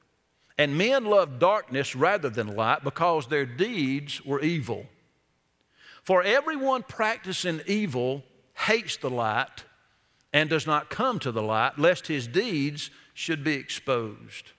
and 0.59 0.79
men 0.79 1.05
loved 1.05 1.39
darkness 1.39 1.95
rather 1.95 2.31
than 2.31 2.57
light 2.57 2.83
because 2.83 3.27
their 3.27 3.47
deeds 3.47 4.25
were 4.25 4.41
evil. 4.41 4.87
For 6.03 6.23
everyone 6.23 6.83
practicing 6.83 7.61
evil 7.67 8.23
hates 8.55 8.97
the 8.97 9.11
light 9.11 9.65
and 10.33 10.49
does 10.49 10.67
not 10.67 10.91
come 10.91 11.19
to 11.21 11.33
the 11.33 11.43
light, 11.43 11.79
lest 11.79 12.07
his 12.07 12.27
deeds 12.27 12.91
should 13.15 13.43
be 13.43 13.55
exposed. 13.55 14.53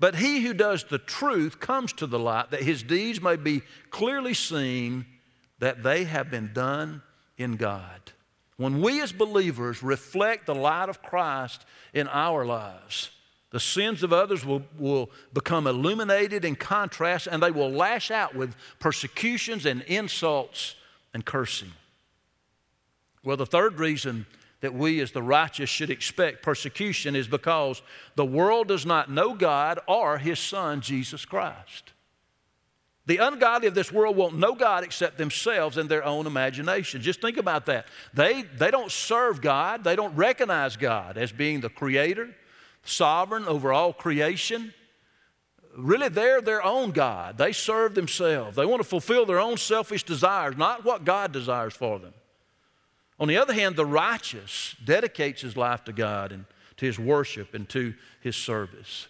But 0.00 0.14
he 0.14 0.40
who 0.40 0.54
does 0.54 0.84
the 0.84 0.98
truth 0.98 1.58
comes 1.60 1.92
to 1.94 2.06
the 2.06 2.18
light, 2.18 2.50
that 2.52 2.62
his 2.62 2.82
deeds 2.82 3.20
may 3.20 3.36
be 3.36 3.62
clearly 3.90 4.34
seen 4.34 5.04
that 5.58 5.82
they 5.82 6.04
have 6.04 6.30
been 6.30 6.52
done 6.52 7.02
in 7.36 7.56
God. 7.56 8.12
When 8.56 8.80
we 8.80 9.00
as 9.00 9.12
believers 9.12 9.82
reflect 9.82 10.46
the 10.46 10.54
light 10.54 10.88
of 10.88 11.02
Christ 11.02 11.64
in 11.92 12.06
our 12.08 12.44
lives, 12.44 13.10
the 13.50 13.60
sins 13.60 14.02
of 14.02 14.12
others 14.12 14.44
will, 14.44 14.62
will 14.78 15.10
become 15.32 15.66
illuminated 15.66 16.44
in 16.44 16.54
contrast, 16.54 17.26
and 17.26 17.42
they 17.42 17.50
will 17.50 17.70
lash 17.70 18.10
out 18.10 18.34
with 18.34 18.54
persecutions 18.78 19.64
and 19.64 19.82
insults 19.82 20.74
and 21.14 21.24
cursing. 21.24 21.72
Well, 23.24 23.36
the 23.36 23.46
third 23.46 23.78
reason 23.78 24.26
that 24.60 24.74
we 24.74 25.00
as 25.00 25.12
the 25.12 25.22
righteous 25.22 25.70
should 25.70 25.90
expect 25.90 26.42
persecution 26.42 27.14
is 27.16 27.28
because 27.28 27.80
the 28.16 28.24
world 28.24 28.68
does 28.68 28.84
not 28.84 29.10
know 29.10 29.34
God 29.34 29.78
or 29.86 30.18
His 30.18 30.38
Son, 30.38 30.80
Jesus 30.80 31.24
Christ. 31.24 31.92
The 33.06 33.18
ungodly 33.18 33.68
of 33.68 33.74
this 33.74 33.90
world 33.90 34.16
won't 34.16 34.36
know 34.36 34.54
God 34.54 34.84
except 34.84 35.16
themselves 35.16 35.78
and 35.78 35.88
their 35.88 36.04
own 36.04 36.26
imagination. 36.26 37.00
Just 37.00 37.22
think 37.22 37.38
about 37.38 37.64
that. 37.66 37.86
They, 38.12 38.42
they 38.42 38.70
don't 38.70 38.92
serve 38.92 39.40
God, 39.40 39.82
they 39.82 39.96
don't 39.96 40.14
recognize 40.14 40.76
God 40.76 41.16
as 41.16 41.32
being 41.32 41.60
the 41.60 41.70
creator, 41.70 42.28
sovereign 42.88 43.44
over 43.44 43.72
all 43.72 43.92
creation. 43.92 44.72
Really, 45.76 46.08
they're 46.08 46.40
their 46.40 46.64
own 46.64 46.90
God. 46.90 47.38
They 47.38 47.52
serve 47.52 47.94
themselves. 47.94 48.56
They 48.56 48.66
want 48.66 48.82
to 48.82 48.88
fulfill 48.88 49.26
their 49.26 49.38
own 49.38 49.56
selfish 49.56 50.02
desires, 50.02 50.56
not 50.56 50.84
what 50.84 51.04
God 51.04 51.32
desires 51.32 51.74
for 51.74 51.98
them. 51.98 52.14
On 53.20 53.28
the 53.28 53.36
other 53.36 53.52
hand, 53.52 53.76
the 53.76 53.86
righteous 53.86 54.76
dedicates 54.84 55.42
his 55.42 55.56
life 55.56 55.84
to 55.84 55.92
God 55.92 56.32
and 56.32 56.44
to 56.76 56.86
his 56.86 56.98
worship 56.98 57.54
and 57.54 57.68
to 57.70 57.94
his 58.20 58.36
service. 58.36 59.08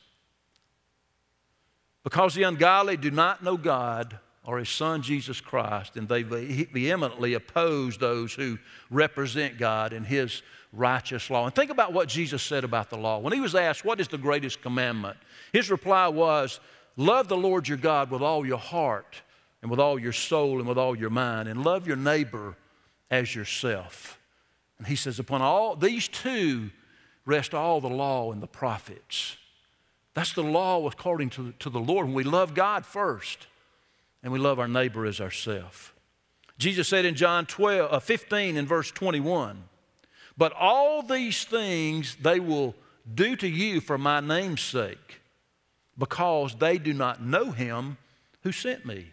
Because 2.05 2.35
the 2.35 2.45
ungodly 2.45 2.97
do 2.97 3.11
not 3.11 3.43
know 3.43 3.57
God 3.57 4.19
or 4.45 4.59
his 4.59 4.71
son 4.71 5.03
Jesus 5.03 5.43
Christ, 5.43 5.97
and 5.97 6.09
they 6.09 6.23
vehemently 6.23 7.35
oppose 7.35 7.99
those 7.99 8.33
who 8.33 8.59
represent 8.91 9.59
God 9.59 9.93
and 9.93 10.07
his 10.07 10.43
righteous 10.73 11.31
law. 11.31 11.47
And 11.47 11.55
think 11.55 11.71
about 11.71 11.93
what 11.93 12.09
Jesus 12.09 12.43
said 12.43 12.65
about 12.65 12.91
the 12.91 12.99
law. 12.99 13.19
When 13.19 13.33
he 13.33 13.41
was 13.41 13.55
asked, 13.55 13.85
What 13.85 14.01
is 14.01 14.09
the 14.09 14.19
greatest 14.19 14.63
commandment? 14.63 15.17
His 15.53 15.71
reply 15.71 16.09
was, 16.09 16.61
Love 16.97 17.29
the 17.29 17.37
Lord 17.37 17.69
your 17.69 17.79
God 17.79 18.11
with 18.11 18.23
all 18.23 18.45
your 18.45 18.59
heart, 18.59 19.23
and 19.63 19.71
with 19.71 19.81
all 19.81 19.99
your 19.99 20.13
soul, 20.13 20.59
and 20.59 20.69
with 20.69 20.79
all 20.79 20.97
your 20.97 21.11
mind, 21.11 21.49
and 21.49 21.65
love 21.65 21.87
your 21.87 21.97
neighbor 21.97 22.57
as 23.11 23.35
yourself. 23.35 24.19
And 24.79 24.87
he 24.87 24.97
says, 24.97 25.19
Upon 25.19 25.43
all 25.43 25.77
these 25.77 26.09
two 26.09 26.71
rest 27.25 27.55
all 27.55 27.81
the 27.81 27.89
law 27.89 28.33
and 28.33 28.43
the 28.43 28.47
prophets. 28.47 29.37
That's 30.15 30.33
the 30.33 30.43
law 30.43 30.87
according 30.89 31.31
to, 31.31 31.53
to 31.61 31.71
the 31.71 31.79
Lord. 31.79 32.07
When 32.07 32.15
we 32.15 32.25
love 32.25 32.55
God 32.55 32.87
first, 32.87 33.47
and 34.23 34.33
we 34.33 34.39
love 34.39 34.59
our 34.59 34.69
neighbor 34.69 35.07
as 35.07 35.21
ourselves. 35.21 35.93
Jesus 36.59 36.89
said 36.89 37.05
in 37.05 37.15
John 37.15 37.47
12, 37.47 37.93
uh, 37.93 38.01
15 38.01 38.57
and 38.57 38.67
verse 38.67 38.91
21, 38.91 39.63
But 40.39 40.53
all 40.53 41.03
these 41.03 41.45
things 41.45 42.17
they 42.23 42.39
will 42.39 42.77
do 43.13 43.35
to 43.37 43.49
you 43.49 43.81
for 43.81 43.99
my 43.99 44.21
name's 44.21 44.63
sake, 44.63 45.21
because 45.99 46.55
they 46.55 46.79
do 46.79 46.95
not 46.95 47.21
know 47.21 47.51
him 47.51 47.99
who 48.45 48.53
sent 48.53 48.87
me. 48.87 49.11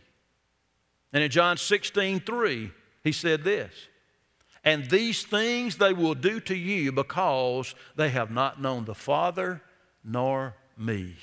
And 1.11 1.23
in 1.23 1.31
John 1.31 1.57
16, 1.57 2.19
3, 2.19 2.71
he 3.03 3.11
said 3.11 3.43
this, 3.43 3.73
And 4.63 4.87
these 4.89 5.23
things 5.23 5.77
they 5.77 5.93
will 5.93 6.13
do 6.13 6.39
to 6.41 6.55
you 6.55 6.91
because 6.91 7.73
they 7.95 8.09
have 8.09 8.29
not 8.29 8.61
known 8.61 8.85
the 8.85 8.93
Father 8.93 9.61
nor 10.03 10.55
me. 10.77 11.15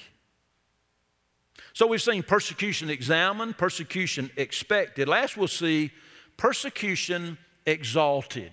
So 1.75 1.87
we've 1.87 2.03
seen 2.03 2.23
persecution 2.25 2.91
examined, 2.91 3.57
persecution 3.57 4.31
expected. 4.37 5.09
Last 5.09 5.37
we'll 5.37 5.49
see 5.49 5.93
persecution 6.37 7.39
exalted. 7.67 8.53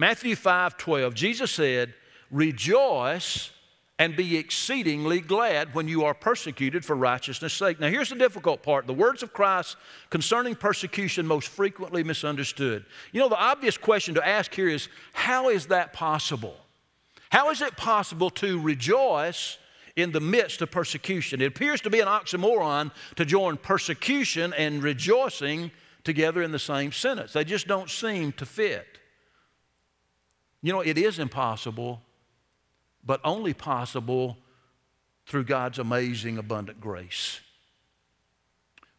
Matthew 0.00 0.34
5 0.34 0.78
12, 0.78 1.12
Jesus 1.12 1.50
said, 1.50 1.92
Rejoice 2.30 3.50
and 3.98 4.16
be 4.16 4.38
exceedingly 4.38 5.20
glad 5.20 5.74
when 5.74 5.88
you 5.88 6.06
are 6.06 6.14
persecuted 6.14 6.86
for 6.86 6.96
righteousness' 6.96 7.52
sake. 7.52 7.78
Now, 7.78 7.90
here's 7.90 8.08
the 8.08 8.16
difficult 8.16 8.62
part 8.62 8.86
the 8.86 8.94
words 8.94 9.22
of 9.22 9.34
Christ 9.34 9.76
concerning 10.08 10.54
persecution 10.54 11.26
most 11.26 11.48
frequently 11.48 12.02
misunderstood. 12.02 12.86
You 13.12 13.20
know, 13.20 13.28
the 13.28 13.36
obvious 13.36 13.76
question 13.76 14.14
to 14.14 14.26
ask 14.26 14.54
here 14.54 14.70
is 14.70 14.88
how 15.12 15.50
is 15.50 15.66
that 15.66 15.92
possible? 15.92 16.56
How 17.28 17.50
is 17.50 17.60
it 17.60 17.76
possible 17.76 18.30
to 18.30 18.58
rejoice 18.58 19.58
in 19.96 20.12
the 20.12 20.20
midst 20.20 20.62
of 20.62 20.70
persecution. 20.70 21.42
It 21.42 21.46
appears 21.46 21.82
to 21.82 21.90
be 21.90 22.00
an 22.00 22.06
oxymoron 22.06 22.92
to 23.16 23.24
join 23.26 23.58
persecution 23.58 24.54
and 24.54 24.82
rejoicing 24.82 25.72
together 26.04 26.42
in 26.42 26.52
the 26.52 26.60
same 26.60 26.90
sentence. 26.90 27.34
They 27.34 27.44
just 27.44 27.66
don't 27.66 27.90
seem 27.90 28.32
to 28.32 28.46
fit. 28.46 28.99
You 30.62 30.72
know, 30.72 30.80
it 30.80 30.98
is 30.98 31.18
impossible, 31.18 32.02
but 33.04 33.20
only 33.24 33.54
possible 33.54 34.36
through 35.26 35.44
God's 35.44 35.78
amazing 35.78 36.38
abundant 36.38 36.80
grace. 36.80 37.40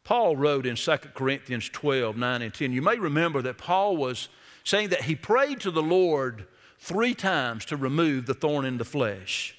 Paul 0.04 0.36
wrote 0.36 0.66
in 0.66 0.76
2 0.76 0.98
Corinthians 1.14 1.70
12, 1.70 2.18
9 2.18 2.42
and 2.42 2.54
10. 2.54 2.72
You 2.72 2.82
may 2.82 2.98
remember 2.98 3.42
that 3.44 3.58
Paul 3.58 3.98
was 3.98 4.30
saying 4.64 4.90
that 4.90 5.04
he 5.04 5.16
prayed 5.16 5.60
to 5.62 5.72
the 5.72 5.82
Lord 5.82 6.48
three 6.80 7.14
times 7.14 7.66
to 7.66 7.78
remove 7.78 8.26
the 8.26 8.34
thorn 8.34 8.66
in 8.66 8.78
the 8.78 8.86
flesh. 8.86 9.56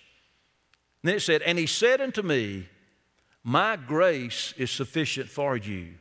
then 1.03 1.17
it 1.17 1.21
said, 1.21 1.43
And 1.43 1.59
he 1.59 1.67
said 1.67 2.01
unto 2.01 2.23
me, 2.23 2.69
My 3.45 3.77
grace 3.77 4.53
is 4.57 4.71
sufficient 4.71 5.29
for 5.29 5.57
you, 5.57 5.95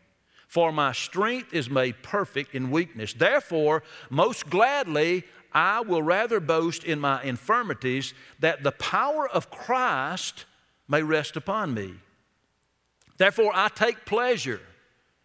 for 0.48 0.72
my 0.72 0.92
strength 0.94 1.54
is 1.54 1.70
made 1.70 2.02
perfect 2.02 2.56
in 2.56 2.72
weakness. 2.72 3.14
Therefore, 3.14 3.84
most 4.10 4.50
gladly, 4.50 5.24
I 5.54 5.82
will 5.82 6.02
rather 6.02 6.40
boast 6.40 6.84
in 6.84 7.00
my 7.00 7.24
infirmities, 7.24 8.14
that 8.40 8.64
the 8.64 8.72
power 8.72 9.28
of 9.28 9.50
Christ 9.52 10.46
may 10.88 11.04
rest 11.04 11.36
upon 11.36 11.74
me. 11.74 11.94
Therefore, 13.18 13.52
I 13.54 13.68
take 13.70 14.06
pleasure 14.06 14.62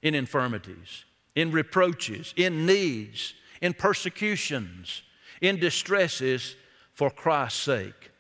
in 0.03 0.15
infirmities, 0.15 1.05
in 1.35 1.51
reproaches, 1.51 2.35
in 2.37 2.67
needs, 2.67 3.35
in 3.61 3.73
persecutions, 3.73 5.03
in 5.41 5.59
distresses 5.59 6.57
for 6.93 7.11
Christ's 7.11 7.61
sake. 7.61 8.11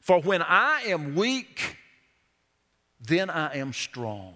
For 0.00 0.20
when 0.20 0.42
I 0.42 0.82
am 0.86 1.14
weak, 1.14 1.76
then 3.00 3.30
I 3.30 3.56
am 3.56 3.72
strong. 3.72 4.34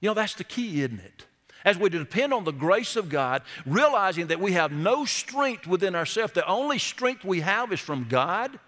You 0.00 0.08
know, 0.08 0.14
that's 0.14 0.34
the 0.34 0.44
key, 0.44 0.82
isn't 0.82 1.00
it? 1.00 1.26
As 1.64 1.78
we 1.78 1.88
depend 1.88 2.32
on 2.32 2.44
the 2.44 2.52
grace 2.52 2.96
of 2.96 3.08
God, 3.08 3.42
realizing 3.64 4.28
that 4.28 4.40
we 4.40 4.52
have 4.52 4.72
no 4.72 5.04
strength 5.04 5.66
within 5.66 5.94
ourselves, 5.94 6.32
the 6.32 6.46
only 6.46 6.78
strength 6.78 7.24
we 7.24 7.40
have 7.40 7.72
is 7.72 7.80
from 7.80 8.06
God, 8.08 8.58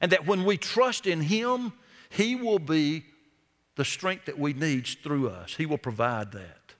and 0.00 0.12
that 0.12 0.26
when 0.26 0.44
we 0.44 0.56
trust 0.56 1.06
in 1.06 1.22
Him, 1.22 1.72
He 2.08 2.36
will 2.36 2.58
be 2.58 3.04
the 3.76 3.84
strength 3.84 4.26
that 4.26 4.38
we 4.38 4.52
need 4.52 4.86
through 4.86 5.28
us. 5.28 5.54
He 5.54 5.66
will 5.66 5.78
provide 5.78 6.32
that. 6.32 6.74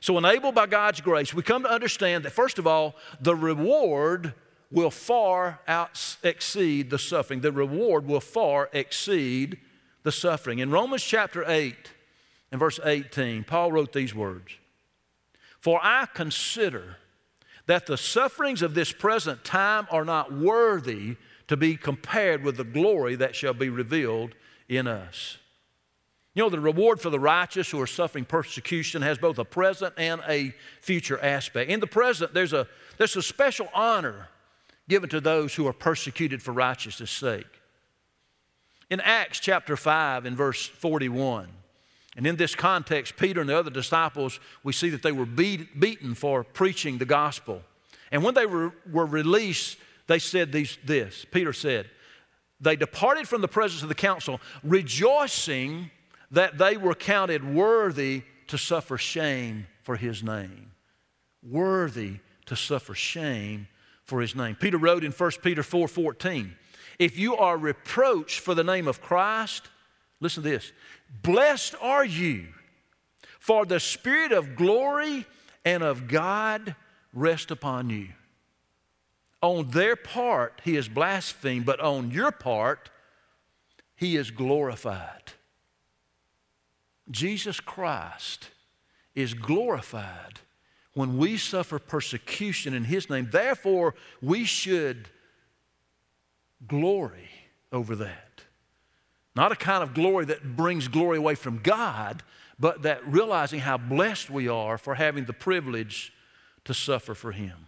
So, 0.00 0.18
enabled 0.18 0.54
by 0.54 0.66
God's 0.66 1.00
grace, 1.00 1.34
we 1.34 1.42
come 1.42 1.62
to 1.62 1.70
understand 1.70 2.24
that, 2.24 2.30
first 2.30 2.58
of 2.58 2.66
all, 2.66 2.94
the 3.20 3.34
reward 3.34 4.34
will 4.70 4.90
far 4.90 5.60
out 5.66 6.16
exceed 6.22 6.90
the 6.90 6.98
suffering. 6.98 7.40
The 7.40 7.52
reward 7.52 8.06
will 8.06 8.20
far 8.20 8.68
exceed 8.72 9.58
the 10.02 10.12
suffering. 10.12 10.58
In 10.58 10.70
Romans 10.70 11.02
chapter 11.02 11.44
8 11.48 11.74
and 12.50 12.58
verse 12.58 12.78
18, 12.82 13.44
Paul 13.44 13.72
wrote 13.72 13.92
these 13.92 14.14
words 14.14 14.52
For 15.60 15.80
I 15.82 16.06
consider 16.12 16.96
that 17.66 17.86
the 17.86 17.96
sufferings 17.96 18.62
of 18.62 18.74
this 18.74 18.92
present 18.92 19.44
time 19.44 19.86
are 19.90 20.04
not 20.04 20.32
worthy 20.32 21.16
to 21.48 21.56
be 21.56 21.76
compared 21.76 22.42
with 22.42 22.56
the 22.56 22.64
glory 22.64 23.16
that 23.16 23.34
shall 23.34 23.54
be 23.54 23.68
revealed 23.68 24.34
in 24.68 24.86
us. 24.86 25.38
You 26.34 26.42
know, 26.42 26.50
the 26.50 26.60
reward 26.60 27.00
for 27.00 27.08
the 27.08 27.18
righteous 27.18 27.70
who 27.70 27.80
are 27.80 27.86
suffering 27.86 28.26
persecution 28.26 29.00
has 29.02 29.16
both 29.16 29.38
a 29.38 29.44
present 29.44 29.94
and 29.96 30.20
a 30.28 30.54
future 30.82 31.18
aspect. 31.22 31.70
In 31.70 31.80
the 31.80 31.86
present, 31.86 32.34
there's 32.34 32.52
a, 32.52 32.66
there's 32.98 33.16
a 33.16 33.22
special 33.22 33.68
honor 33.72 34.28
given 34.88 35.08
to 35.10 35.20
those 35.20 35.54
who 35.54 35.66
are 35.66 35.72
persecuted 35.72 36.42
for 36.42 36.52
righteousness' 36.52 37.10
sake. 37.10 37.46
In 38.90 39.00
Acts 39.00 39.40
chapter 39.40 39.76
5 39.76 40.26
in 40.26 40.36
verse 40.36 40.66
41, 40.66 41.48
and 42.16 42.26
in 42.26 42.36
this 42.36 42.54
context, 42.54 43.16
Peter 43.16 43.40
and 43.42 43.50
the 43.50 43.58
other 43.58 43.70
disciples, 43.70 44.40
we 44.64 44.72
see 44.72 44.88
that 44.88 45.02
they 45.02 45.12
were 45.12 45.26
beat, 45.26 45.78
beaten 45.78 46.14
for 46.14 46.42
preaching 46.42 46.96
the 46.96 47.04
gospel. 47.04 47.62
And 48.10 48.24
when 48.24 48.34
they 48.34 48.46
were, 48.46 48.72
were 48.90 49.04
released, 49.04 49.76
they 50.06 50.18
said 50.18 50.50
these, 50.50 50.78
this 50.84 51.26
Peter 51.30 51.52
said, 51.52 51.90
They 52.60 52.74
departed 52.74 53.28
from 53.28 53.42
the 53.42 53.48
presence 53.48 53.82
of 53.82 53.88
the 53.88 53.94
council, 53.94 54.40
rejoicing 54.64 55.90
that 56.30 56.56
they 56.56 56.76
were 56.76 56.94
counted 56.94 57.44
worthy 57.54 58.22
to 58.48 58.56
suffer 58.56 58.96
shame 58.96 59.66
for 59.82 59.96
his 59.96 60.22
name. 60.22 60.72
Worthy 61.42 62.20
to 62.46 62.56
suffer 62.56 62.94
shame 62.94 63.68
for 64.04 64.20
his 64.20 64.34
name. 64.34 64.56
Peter 64.56 64.78
wrote 64.78 65.04
in 65.04 65.12
1 65.12 65.30
Peter 65.42 65.62
4 65.62 65.86
14, 65.86 66.56
if 66.98 67.18
you 67.18 67.36
are 67.36 67.58
reproached 67.58 68.40
for 68.40 68.54
the 68.54 68.64
name 68.64 68.88
of 68.88 69.02
Christ, 69.02 69.68
listen 70.20 70.42
to 70.42 70.48
this, 70.48 70.72
blessed 71.22 71.74
are 71.80 72.04
you, 72.04 72.48
for 73.38 73.64
the 73.64 73.80
Spirit 73.80 74.32
of 74.32 74.56
glory 74.56 75.26
and 75.64 75.82
of 75.82 76.08
God 76.08 76.74
rest 77.12 77.50
upon 77.50 77.90
you. 77.90 78.08
On 79.42 79.68
their 79.70 79.96
part, 79.96 80.60
he 80.64 80.76
is 80.76 80.88
blasphemed, 80.88 81.66
but 81.66 81.80
on 81.80 82.10
your 82.10 82.32
part, 82.32 82.90
he 83.96 84.16
is 84.16 84.30
glorified. 84.30 85.32
Jesus 87.10 87.60
Christ 87.60 88.50
is 89.14 89.34
glorified 89.34 90.40
when 90.94 91.18
we 91.18 91.36
suffer 91.36 91.78
persecution 91.78 92.74
in 92.74 92.84
His 92.84 93.08
name. 93.08 93.28
Therefore, 93.30 93.94
we 94.22 94.44
should 94.44 95.08
glory 96.66 97.28
over 97.72 97.96
that. 97.96 98.25
Not 99.36 99.52
a 99.52 99.56
kind 99.56 99.82
of 99.82 99.92
glory 99.92 100.24
that 100.24 100.56
brings 100.56 100.88
glory 100.88 101.18
away 101.18 101.34
from 101.34 101.58
God, 101.58 102.22
but 102.58 102.82
that 102.82 103.06
realizing 103.06 103.60
how 103.60 103.76
blessed 103.76 104.30
we 104.30 104.48
are 104.48 104.78
for 104.78 104.94
having 104.94 105.26
the 105.26 105.34
privilege 105.34 106.10
to 106.64 106.72
suffer 106.72 107.14
for 107.14 107.32
Him. 107.32 107.66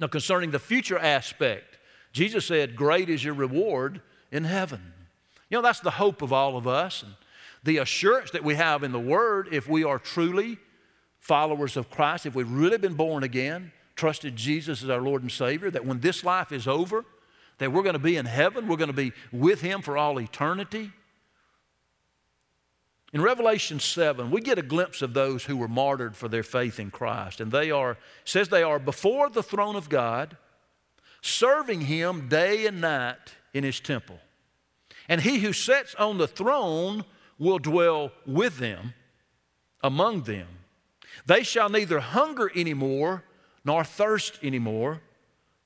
Now, 0.00 0.06
concerning 0.06 0.50
the 0.50 0.58
future 0.58 0.98
aspect, 0.98 1.78
Jesus 2.12 2.46
said, 2.46 2.76
Great 2.76 3.10
is 3.10 3.22
your 3.22 3.34
reward 3.34 4.00
in 4.32 4.44
heaven. 4.44 4.94
You 5.50 5.58
know, 5.58 5.62
that's 5.62 5.80
the 5.80 5.90
hope 5.90 6.22
of 6.22 6.32
all 6.32 6.56
of 6.56 6.66
us. 6.66 7.02
And 7.02 7.12
the 7.62 7.78
assurance 7.78 8.30
that 8.30 8.42
we 8.42 8.54
have 8.54 8.82
in 8.82 8.92
the 8.92 8.98
Word, 8.98 9.48
if 9.52 9.68
we 9.68 9.84
are 9.84 9.98
truly 9.98 10.56
followers 11.18 11.76
of 11.76 11.90
Christ, 11.90 12.24
if 12.24 12.34
we've 12.34 12.50
really 12.50 12.78
been 12.78 12.94
born 12.94 13.22
again, 13.22 13.70
trusted 13.96 14.34
Jesus 14.34 14.82
as 14.82 14.88
our 14.88 15.02
Lord 15.02 15.20
and 15.20 15.30
Savior, 15.30 15.70
that 15.70 15.84
when 15.84 16.00
this 16.00 16.24
life 16.24 16.52
is 16.52 16.66
over, 16.66 17.04
that 17.58 17.72
we're 17.72 17.82
going 17.82 17.94
to 17.94 17.98
be 17.98 18.16
in 18.16 18.26
heaven, 18.26 18.66
we're 18.66 18.76
going 18.76 18.88
to 18.88 18.94
be 18.94 19.12
with 19.32 19.60
Him 19.60 19.82
for 19.82 19.96
all 19.96 20.20
eternity. 20.20 20.90
In 23.12 23.22
Revelation 23.22 23.80
7, 23.80 24.30
we 24.30 24.40
get 24.40 24.58
a 24.58 24.62
glimpse 24.62 25.00
of 25.00 25.14
those 25.14 25.44
who 25.44 25.56
were 25.56 25.68
martyred 25.68 26.14
for 26.14 26.28
their 26.28 26.42
faith 26.42 26.78
in 26.78 26.90
Christ. 26.90 27.40
And 27.40 27.50
they 27.50 27.70
are, 27.70 27.96
says 28.24 28.48
they 28.48 28.62
are 28.62 28.78
before 28.78 29.30
the 29.30 29.42
throne 29.42 29.76
of 29.76 29.88
God, 29.88 30.36
serving 31.22 31.82
him 31.82 32.28
day 32.28 32.66
and 32.66 32.80
night 32.80 33.16
in 33.54 33.64
his 33.64 33.80
temple. 33.80 34.18
And 35.08 35.22
he 35.22 35.38
who 35.38 35.54
sits 35.54 35.94
on 35.94 36.18
the 36.18 36.28
throne 36.28 37.04
will 37.38 37.58
dwell 37.58 38.12
with 38.26 38.58
them, 38.58 38.92
among 39.82 40.24
them. 40.24 40.46
They 41.24 41.42
shall 41.42 41.70
neither 41.70 42.00
hunger 42.00 42.50
anymore 42.54 43.24
nor 43.64 43.84
thirst 43.84 44.38
anymore. 44.42 45.00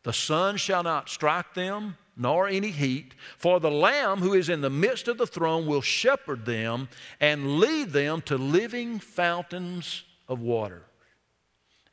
The 0.02 0.12
sun 0.12 0.56
shall 0.56 0.82
not 0.82 1.08
strike 1.08 1.54
them, 1.54 1.96
nor 2.16 2.48
any 2.48 2.70
heat. 2.70 3.14
For 3.38 3.60
the 3.60 3.70
Lamb 3.70 4.18
who 4.18 4.34
is 4.34 4.48
in 4.48 4.60
the 4.60 4.70
midst 4.70 5.08
of 5.08 5.18
the 5.18 5.26
throne 5.26 5.66
will 5.66 5.80
shepherd 5.80 6.44
them 6.44 6.88
and 7.20 7.58
lead 7.58 7.90
them 7.90 8.20
to 8.22 8.36
living 8.36 8.98
fountains 8.98 10.04
of 10.28 10.40
water. 10.40 10.82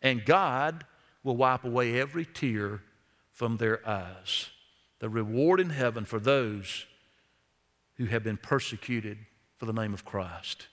And 0.02 0.26
God 0.26 0.86
will 1.24 1.38
wipe 1.38 1.64
away 1.64 2.00
every 2.00 2.26
tear 2.26 2.82
from 3.32 3.58
their 3.58 3.88
eyes. 3.88 4.50
The 5.00 5.10
reward 5.10 5.60
in 5.60 5.70
heaven 5.70 6.06
for 6.06 6.20
those 6.20 6.86
who 7.96 8.06
have 8.06 8.24
been 8.24 8.38
persecuted 8.38 9.18
for 9.58 9.66
the 9.66 9.74
name 9.74 9.94
of 9.94 10.06
Christ. 10.06 10.68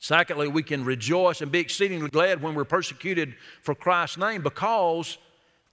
Secondly, 0.00 0.46
we 0.46 0.62
can 0.62 0.84
rejoice 0.84 1.40
and 1.40 1.50
be 1.50 1.58
exceedingly 1.58 2.10
glad 2.10 2.42
when 2.42 2.54
we're 2.54 2.64
persecuted 2.64 3.34
for 3.62 3.74
Christ's 3.74 4.18
name 4.18 4.42
because 4.42 5.18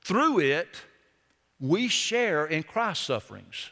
through 0.06 0.40
it, 0.40 0.68
we 1.60 1.88
share 1.88 2.46
in 2.46 2.62
Christ's 2.62 3.06
sufferings. 3.06 3.72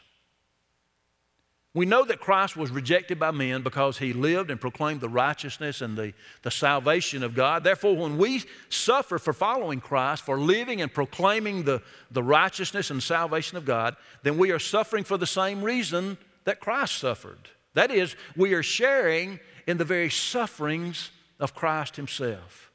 We 1.74 1.86
know 1.86 2.04
that 2.04 2.20
Christ 2.20 2.56
was 2.56 2.70
rejected 2.70 3.20
by 3.20 3.30
men 3.30 3.62
because 3.62 3.98
he 3.98 4.12
lived 4.12 4.50
and 4.50 4.60
proclaimed 4.60 5.00
the 5.00 5.08
righteousness 5.08 5.80
and 5.80 5.96
the, 5.96 6.12
the 6.42 6.50
salvation 6.50 7.22
of 7.22 7.34
God. 7.34 7.62
Therefore, 7.62 7.96
when 7.96 8.18
we 8.18 8.42
suffer 8.68 9.18
for 9.18 9.32
following 9.32 9.80
Christ, 9.80 10.24
for 10.24 10.38
living 10.38 10.82
and 10.82 10.92
proclaiming 10.92 11.62
the, 11.62 11.82
the 12.10 12.22
righteousness 12.22 12.90
and 12.90 13.02
salvation 13.02 13.56
of 13.56 13.64
God, 13.64 13.96
then 14.24 14.36
we 14.36 14.50
are 14.50 14.58
suffering 14.58 15.04
for 15.04 15.16
the 15.16 15.26
same 15.26 15.62
reason 15.62 16.18
that 16.44 16.60
Christ 16.60 16.98
suffered. 16.98 17.48
That 17.74 17.90
is, 17.92 18.16
we 18.36 18.54
are 18.54 18.62
sharing 18.62 19.38
in 19.66 19.78
the 19.78 19.84
very 19.84 20.10
sufferings 20.10 21.10
of 21.38 21.54
Christ 21.54 21.96
Himself. 21.96 22.72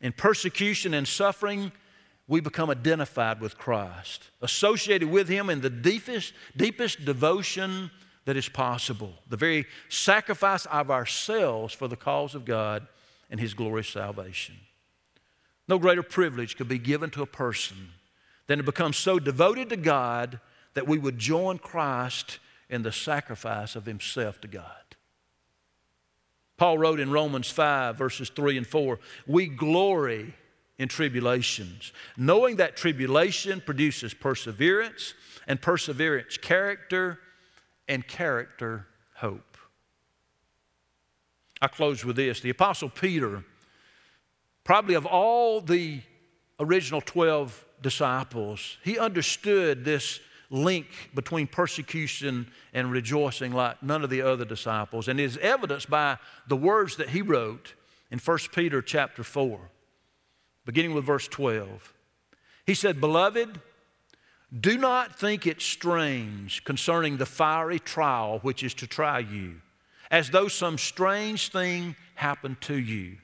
In 0.00 0.12
persecution 0.12 0.94
and 0.94 1.06
suffering, 1.06 1.72
we 2.26 2.40
become 2.40 2.70
identified 2.70 3.40
with 3.40 3.58
Christ, 3.58 4.30
associated 4.40 5.10
with 5.10 5.28
Him 5.28 5.50
in 5.50 5.60
the 5.60 5.70
deepest, 5.70 6.32
deepest 6.56 7.04
devotion 7.04 7.90
that 8.24 8.36
is 8.36 8.48
possible, 8.48 9.12
the 9.28 9.36
very 9.36 9.66
sacrifice 9.88 10.64
of 10.66 10.90
ourselves 10.90 11.74
for 11.74 11.88
the 11.88 11.96
cause 11.96 12.34
of 12.34 12.44
God 12.44 12.86
and 13.30 13.38
His 13.38 13.52
glorious 13.52 13.88
salvation. 13.88 14.56
No 15.68 15.78
greater 15.78 16.02
privilege 16.02 16.56
could 16.56 16.68
be 16.68 16.78
given 16.78 17.10
to 17.10 17.22
a 17.22 17.26
person 17.26 17.90
than 18.46 18.58
to 18.58 18.64
become 18.64 18.92
so 18.92 19.18
devoted 19.18 19.68
to 19.70 19.76
God 19.76 20.40
that 20.74 20.88
we 20.88 20.98
would 20.98 21.18
join 21.18 21.58
Christ 21.58 22.38
in 22.70 22.82
the 22.82 22.92
sacrifice 22.92 23.76
of 23.76 23.84
Himself 23.84 24.40
to 24.40 24.48
God. 24.48 24.70
Paul 26.56 26.78
wrote 26.78 27.00
in 27.00 27.10
Romans 27.10 27.50
5, 27.50 27.96
verses 27.96 28.30
3 28.30 28.58
and 28.58 28.66
4 28.66 28.98
We 29.26 29.46
glory 29.46 30.34
in 30.78 30.88
tribulations, 30.88 31.92
knowing 32.16 32.56
that 32.56 32.76
tribulation 32.76 33.60
produces 33.60 34.12
perseverance, 34.12 35.14
and 35.46 35.60
perseverance, 35.60 36.36
character, 36.36 37.18
and 37.88 38.06
character, 38.06 38.86
hope. 39.14 39.58
I 41.60 41.68
close 41.68 42.04
with 42.04 42.16
this. 42.16 42.40
The 42.40 42.50
Apostle 42.50 42.88
Peter, 42.88 43.44
probably 44.64 44.94
of 44.94 45.06
all 45.06 45.60
the 45.60 46.00
original 46.58 47.00
12 47.00 47.64
disciples, 47.82 48.78
he 48.82 48.98
understood 48.98 49.84
this 49.84 50.20
link 50.50 50.86
between 51.14 51.46
persecution 51.46 52.50
and 52.72 52.90
rejoicing 52.90 53.52
like 53.52 53.82
none 53.82 54.04
of 54.04 54.10
the 54.10 54.22
other 54.22 54.44
disciples 54.44 55.08
and 55.08 55.18
is 55.18 55.36
evidenced 55.38 55.88
by 55.88 56.16
the 56.48 56.56
words 56.56 56.96
that 56.96 57.08
he 57.08 57.22
wrote 57.22 57.74
in 58.10 58.18
1 58.18 58.38
Peter 58.52 58.80
chapter 58.82 59.24
4 59.24 59.58
beginning 60.64 60.94
with 60.94 61.04
verse 61.04 61.28
12. 61.28 61.92
He 62.66 62.74
said, 62.74 63.00
Beloved, 63.00 63.60
do 64.58 64.78
not 64.78 65.18
think 65.18 65.46
it 65.46 65.60
strange 65.60 66.64
concerning 66.64 67.16
the 67.16 67.26
fiery 67.26 67.78
trial 67.78 68.38
which 68.42 68.62
is 68.62 68.74
to 68.74 68.86
try 68.86 69.18
you, 69.18 69.60
as 70.10 70.30
though 70.30 70.48
some 70.48 70.78
strange 70.78 71.50
thing 71.50 71.96
happened 72.14 72.60
to 72.62 72.74
you. 72.74 73.16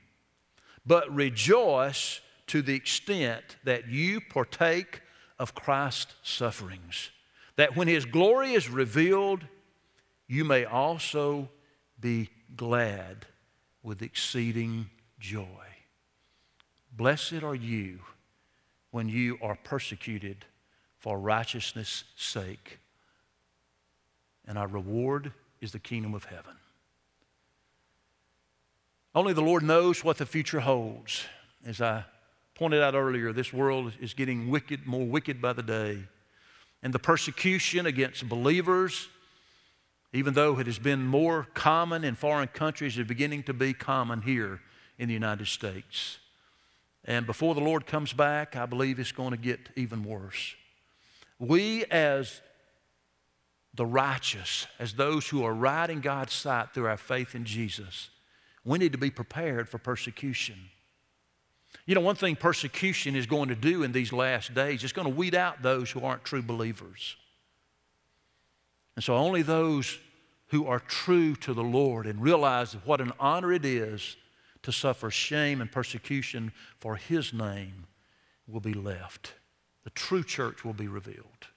But 0.84 1.14
rejoice 1.14 2.20
to 2.48 2.62
the 2.62 2.74
extent 2.74 3.56
that 3.64 3.88
you 3.88 4.20
partake 4.20 5.02
of 5.38 5.54
Christ's 5.54 6.14
sufferings, 6.22 7.10
that 7.56 7.76
when 7.76 7.86
his 7.86 8.04
glory 8.04 8.54
is 8.54 8.68
revealed, 8.68 9.44
you 10.26 10.44
may 10.44 10.64
also 10.64 11.48
be 12.00 12.30
glad 12.56 13.26
with 13.82 14.02
exceeding 14.02 14.90
joy. 15.18 15.69
Blessed 17.00 17.42
are 17.44 17.54
you 17.54 18.00
when 18.90 19.08
you 19.08 19.38
are 19.40 19.56
persecuted 19.64 20.44
for 20.98 21.18
righteousness' 21.18 22.04
sake, 22.14 22.78
and 24.46 24.58
our 24.58 24.66
reward 24.66 25.32
is 25.62 25.72
the 25.72 25.78
kingdom 25.78 26.12
of 26.12 26.24
heaven. 26.24 26.52
Only 29.14 29.32
the 29.32 29.40
Lord 29.40 29.62
knows 29.62 30.04
what 30.04 30.18
the 30.18 30.26
future 30.26 30.60
holds. 30.60 31.24
As 31.64 31.80
I 31.80 32.04
pointed 32.54 32.82
out 32.82 32.92
earlier, 32.92 33.32
this 33.32 33.50
world 33.50 33.94
is 33.98 34.12
getting 34.12 34.50
wicked, 34.50 34.86
more 34.86 35.06
wicked 35.06 35.40
by 35.40 35.54
the 35.54 35.62
day. 35.62 36.00
And 36.82 36.92
the 36.92 36.98
persecution 36.98 37.86
against 37.86 38.28
believers, 38.28 39.08
even 40.12 40.34
though 40.34 40.58
it 40.58 40.66
has 40.66 40.78
been 40.78 41.06
more 41.06 41.46
common 41.54 42.04
in 42.04 42.14
foreign 42.14 42.48
countries, 42.48 42.98
is 42.98 43.06
beginning 43.06 43.44
to 43.44 43.54
be 43.54 43.72
common 43.72 44.20
here 44.20 44.60
in 44.98 45.08
the 45.08 45.14
United 45.14 45.46
States. 45.46 46.18
And 47.04 47.26
before 47.26 47.54
the 47.54 47.60
Lord 47.60 47.86
comes 47.86 48.12
back, 48.12 48.56
I 48.56 48.66
believe 48.66 48.98
it's 48.98 49.12
going 49.12 49.30
to 49.30 49.36
get 49.36 49.60
even 49.76 50.04
worse. 50.04 50.54
We, 51.38 51.84
as 51.86 52.40
the 53.74 53.86
righteous, 53.86 54.66
as 54.78 54.94
those 54.94 55.28
who 55.28 55.44
are 55.44 55.54
right 55.54 55.88
in 55.88 56.00
God's 56.00 56.34
sight 56.34 56.74
through 56.74 56.86
our 56.86 56.96
faith 56.96 57.34
in 57.34 57.44
Jesus, 57.44 58.10
we 58.64 58.78
need 58.78 58.92
to 58.92 58.98
be 58.98 59.10
prepared 59.10 59.68
for 59.68 59.78
persecution. 59.78 60.56
You 61.86 61.94
know, 61.94 62.00
one 62.00 62.16
thing 62.16 62.36
persecution 62.36 63.16
is 63.16 63.26
going 63.26 63.48
to 63.48 63.54
do 63.54 63.82
in 63.82 63.92
these 63.92 64.12
last 64.12 64.54
days, 64.54 64.84
it's 64.84 64.92
going 64.92 65.08
to 65.08 65.14
weed 65.14 65.34
out 65.34 65.62
those 65.62 65.90
who 65.90 66.04
aren't 66.04 66.24
true 66.24 66.42
believers. 66.42 67.16
And 68.96 69.04
so 69.04 69.16
only 69.16 69.42
those 69.42 69.98
who 70.48 70.66
are 70.66 70.80
true 70.80 71.36
to 71.36 71.54
the 71.54 71.62
Lord 71.62 72.06
and 72.06 72.20
realize 72.20 72.74
what 72.84 73.00
an 73.00 73.12
honor 73.18 73.52
it 73.52 73.64
is 73.64 74.16
to 74.62 74.72
suffer 74.72 75.10
shame 75.10 75.60
and 75.60 75.70
persecution 75.70 76.52
for 76.78 76.96
His 76.96 77.32
name 77.32 77.86
will 78.46 78.60
be 78.60 78.74
left. 78.74 79.34
The 79.84 79.90
true 79.90 80.22
church 80.22 80.64
will 80.64 80.72
be 80.72 80.88
revealed. 80.88 81.48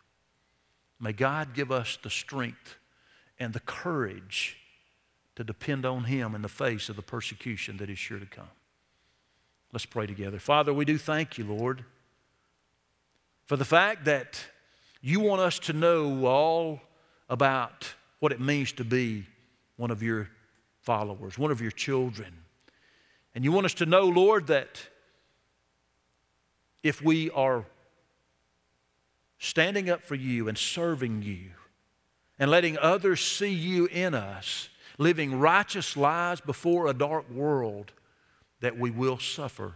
May 0.99 1.13
God 1.13 1.53
give 1.53 1.71
us 1.71 1.97
the 2.01 2.09
strength 2.09 2.75
and 3.39 3.53
the 3.53 3.59
courage 3.59 4.57
to 5.35 5.43
depend 5.43 5.85
on 5.85 6.05
Him 6.05 6.35
in 6.35 6.41
the 6.41 6.47
face 6.47 6.89
of 6.89 6.95
the 6.95 7.01
persecution 7.01 7.77
that 7.77 7.89
is 7.89 7.99
sure 7.99 8.19
to 8.19 8.25
come. 8.25 8.49
Let's 9.73 9.85
pray 9.85 10.05
together. 10.05 10.39
Father, 10.39 10.73
we 10.73 10.85
do 10.85 10.97
thank 10.97 11.37
you, 11.37 11.45
Lord, 11.45 11.83
for 13.45 13.57
the 13.57 13.65
fact 13.65 14.05
that 14.05 14.45
you 15.01 15.19
want 15.19 15.41
us 15.41 15.59
to 15.59 15.73
know 15.73 16.25
all 16.25 16.79
about 17.27 17.93
what 18.19 18.31
it 18.31 18.39
means 18.39 18.71
to 18.73 18.85
be 18.85 19.25
one 19.75 19.91
of 19.91 20.01
your 20.01 20.29
followers, 20.81 21.37
one 21.37 21.51
of 21.51 21.59
your 21.59 21.71
children. 21.71 22.33
And 23.35 23.43
you 23.43 23.51
want 23.51 23.65
us 23.65 23.73
to 23.75 23.85
know, 23.85 24.05
Lord, 24.05 24.47
that 24.47 24.87
if 26.83 27.01
we 27.01 27.31
are 27.31 27.65
standing 29.39 29.89
up 29.89 30.03
for 30.03 30.15
you 30.15 30.47
and 30.47 30.57
serving 30.57 31.21
you 31.21 31.49
and 32.37 32.51
letting 32.51 32.77
others 32.77 33.21
see 33.21 33.53
you 33.53 33.85
in 33.87 34.13
us, 34.13 34.69
living 34.97 35.39
righteous 35.39 35.97
lives 35.97 36.41
before 36.41 36.87
a 36.87 36.93
dark 36.93 37.29
world, 37.31 37.91
that 38.59 38.77
we 38.77 38.91
will 38.91 39.17
suffer 39.17 39.73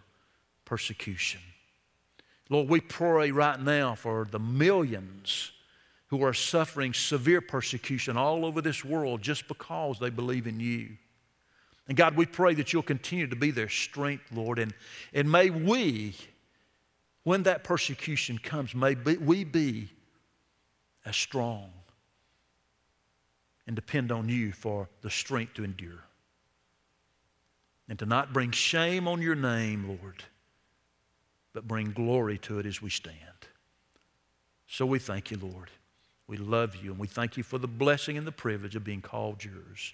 persecution. 0.65 1.41
Lord, 2.49 2.69
we 2.69 2.79
pray 2.79 3.31
right 3.31 3.59
now 3.59 3.95
for 3.95 4.27
the 4.29 4.39
millions 4.39 5.51
who 6.07 6.23
are 6.23 6.33
suffering 6.33 6.93
severe 6.93 7.41
persecution 7.41 8.15
all 8.15 8.45
over 8.45 8.61
this 8.61 8.85
world 8.85 9.21
just 9.21 9.47
because 9.47 9.99
they 9.99 10.09
believe 10.09 10.47
in 10.47 10.59
you. 10.59 10.91
And 11.87 11.95
God, 11.95 12.17
we 12.17 12.25
pray 12.25 12.53
that 12.55 12.73
you'll 12.73 12.83
continue 12.83 13.27
to 13.27 13.35
be 13.35 13.51
their 13.51 13.69
strength, 13.69 14.25
Lord. 14.33 14.59
And, 14.59 14.73
and 15.13 15.31
may 15.31 15.49
we, 15.49 16.15
when 17.23 17.43
that 17.43 17.63
persecution 17.63 18.37
comes, 18.37 18.75
may 18.75 18.95
be, 18.95 19.17
we 19.17 19.43
be 19.43 19.89
as 21.05 21.15
strong 21.15 21.69
and 23.65 23.75
depend 23.75 24.11
on 24.11 24.27
you 24.27 24.51
for 24.51 24.89
the 25.01 25.09
strength 25.09 25.53
to 25.55 25.63
endure. 25.63 26.03
And 27.89 27.97
to 27.99 28.05
not 28.05 28.33
bring 28.33 28.51
shame 28.51 29.07
on 29.07 29.21
your 29.21 29.35
name, 29.35 29.87
Lord, 29.87 30.23
but 31.53 31.67
bring 31.67 31.91
glory 31.91 32.37
to 32.39 32.59
it 32.59 32.65
as 32.65 32.81
we 32.81 32.89
stand. 32.89 33.15
So 34.67 34.85
we 34.85 34.99
thank 34.99 35.31
you, 35.31 35.37
Lord. 35.37 35.69
We 36.27 36.35
love 36.35 36.75
you, 36.75 36.91
and 36.91 36.99
we 36.99 37.07
thank 37.07 37.37
you 37.37 37.43
for 37.43 37.57
the 37.57 37.67
blessing 37.67 38.17
and 38.17 38.27
the 38.27 38.33
privilege 38.33 38.75
of 38.75 38.83
being 38.83 39.01
called 39.01 39.41
yours. 39.41 39.93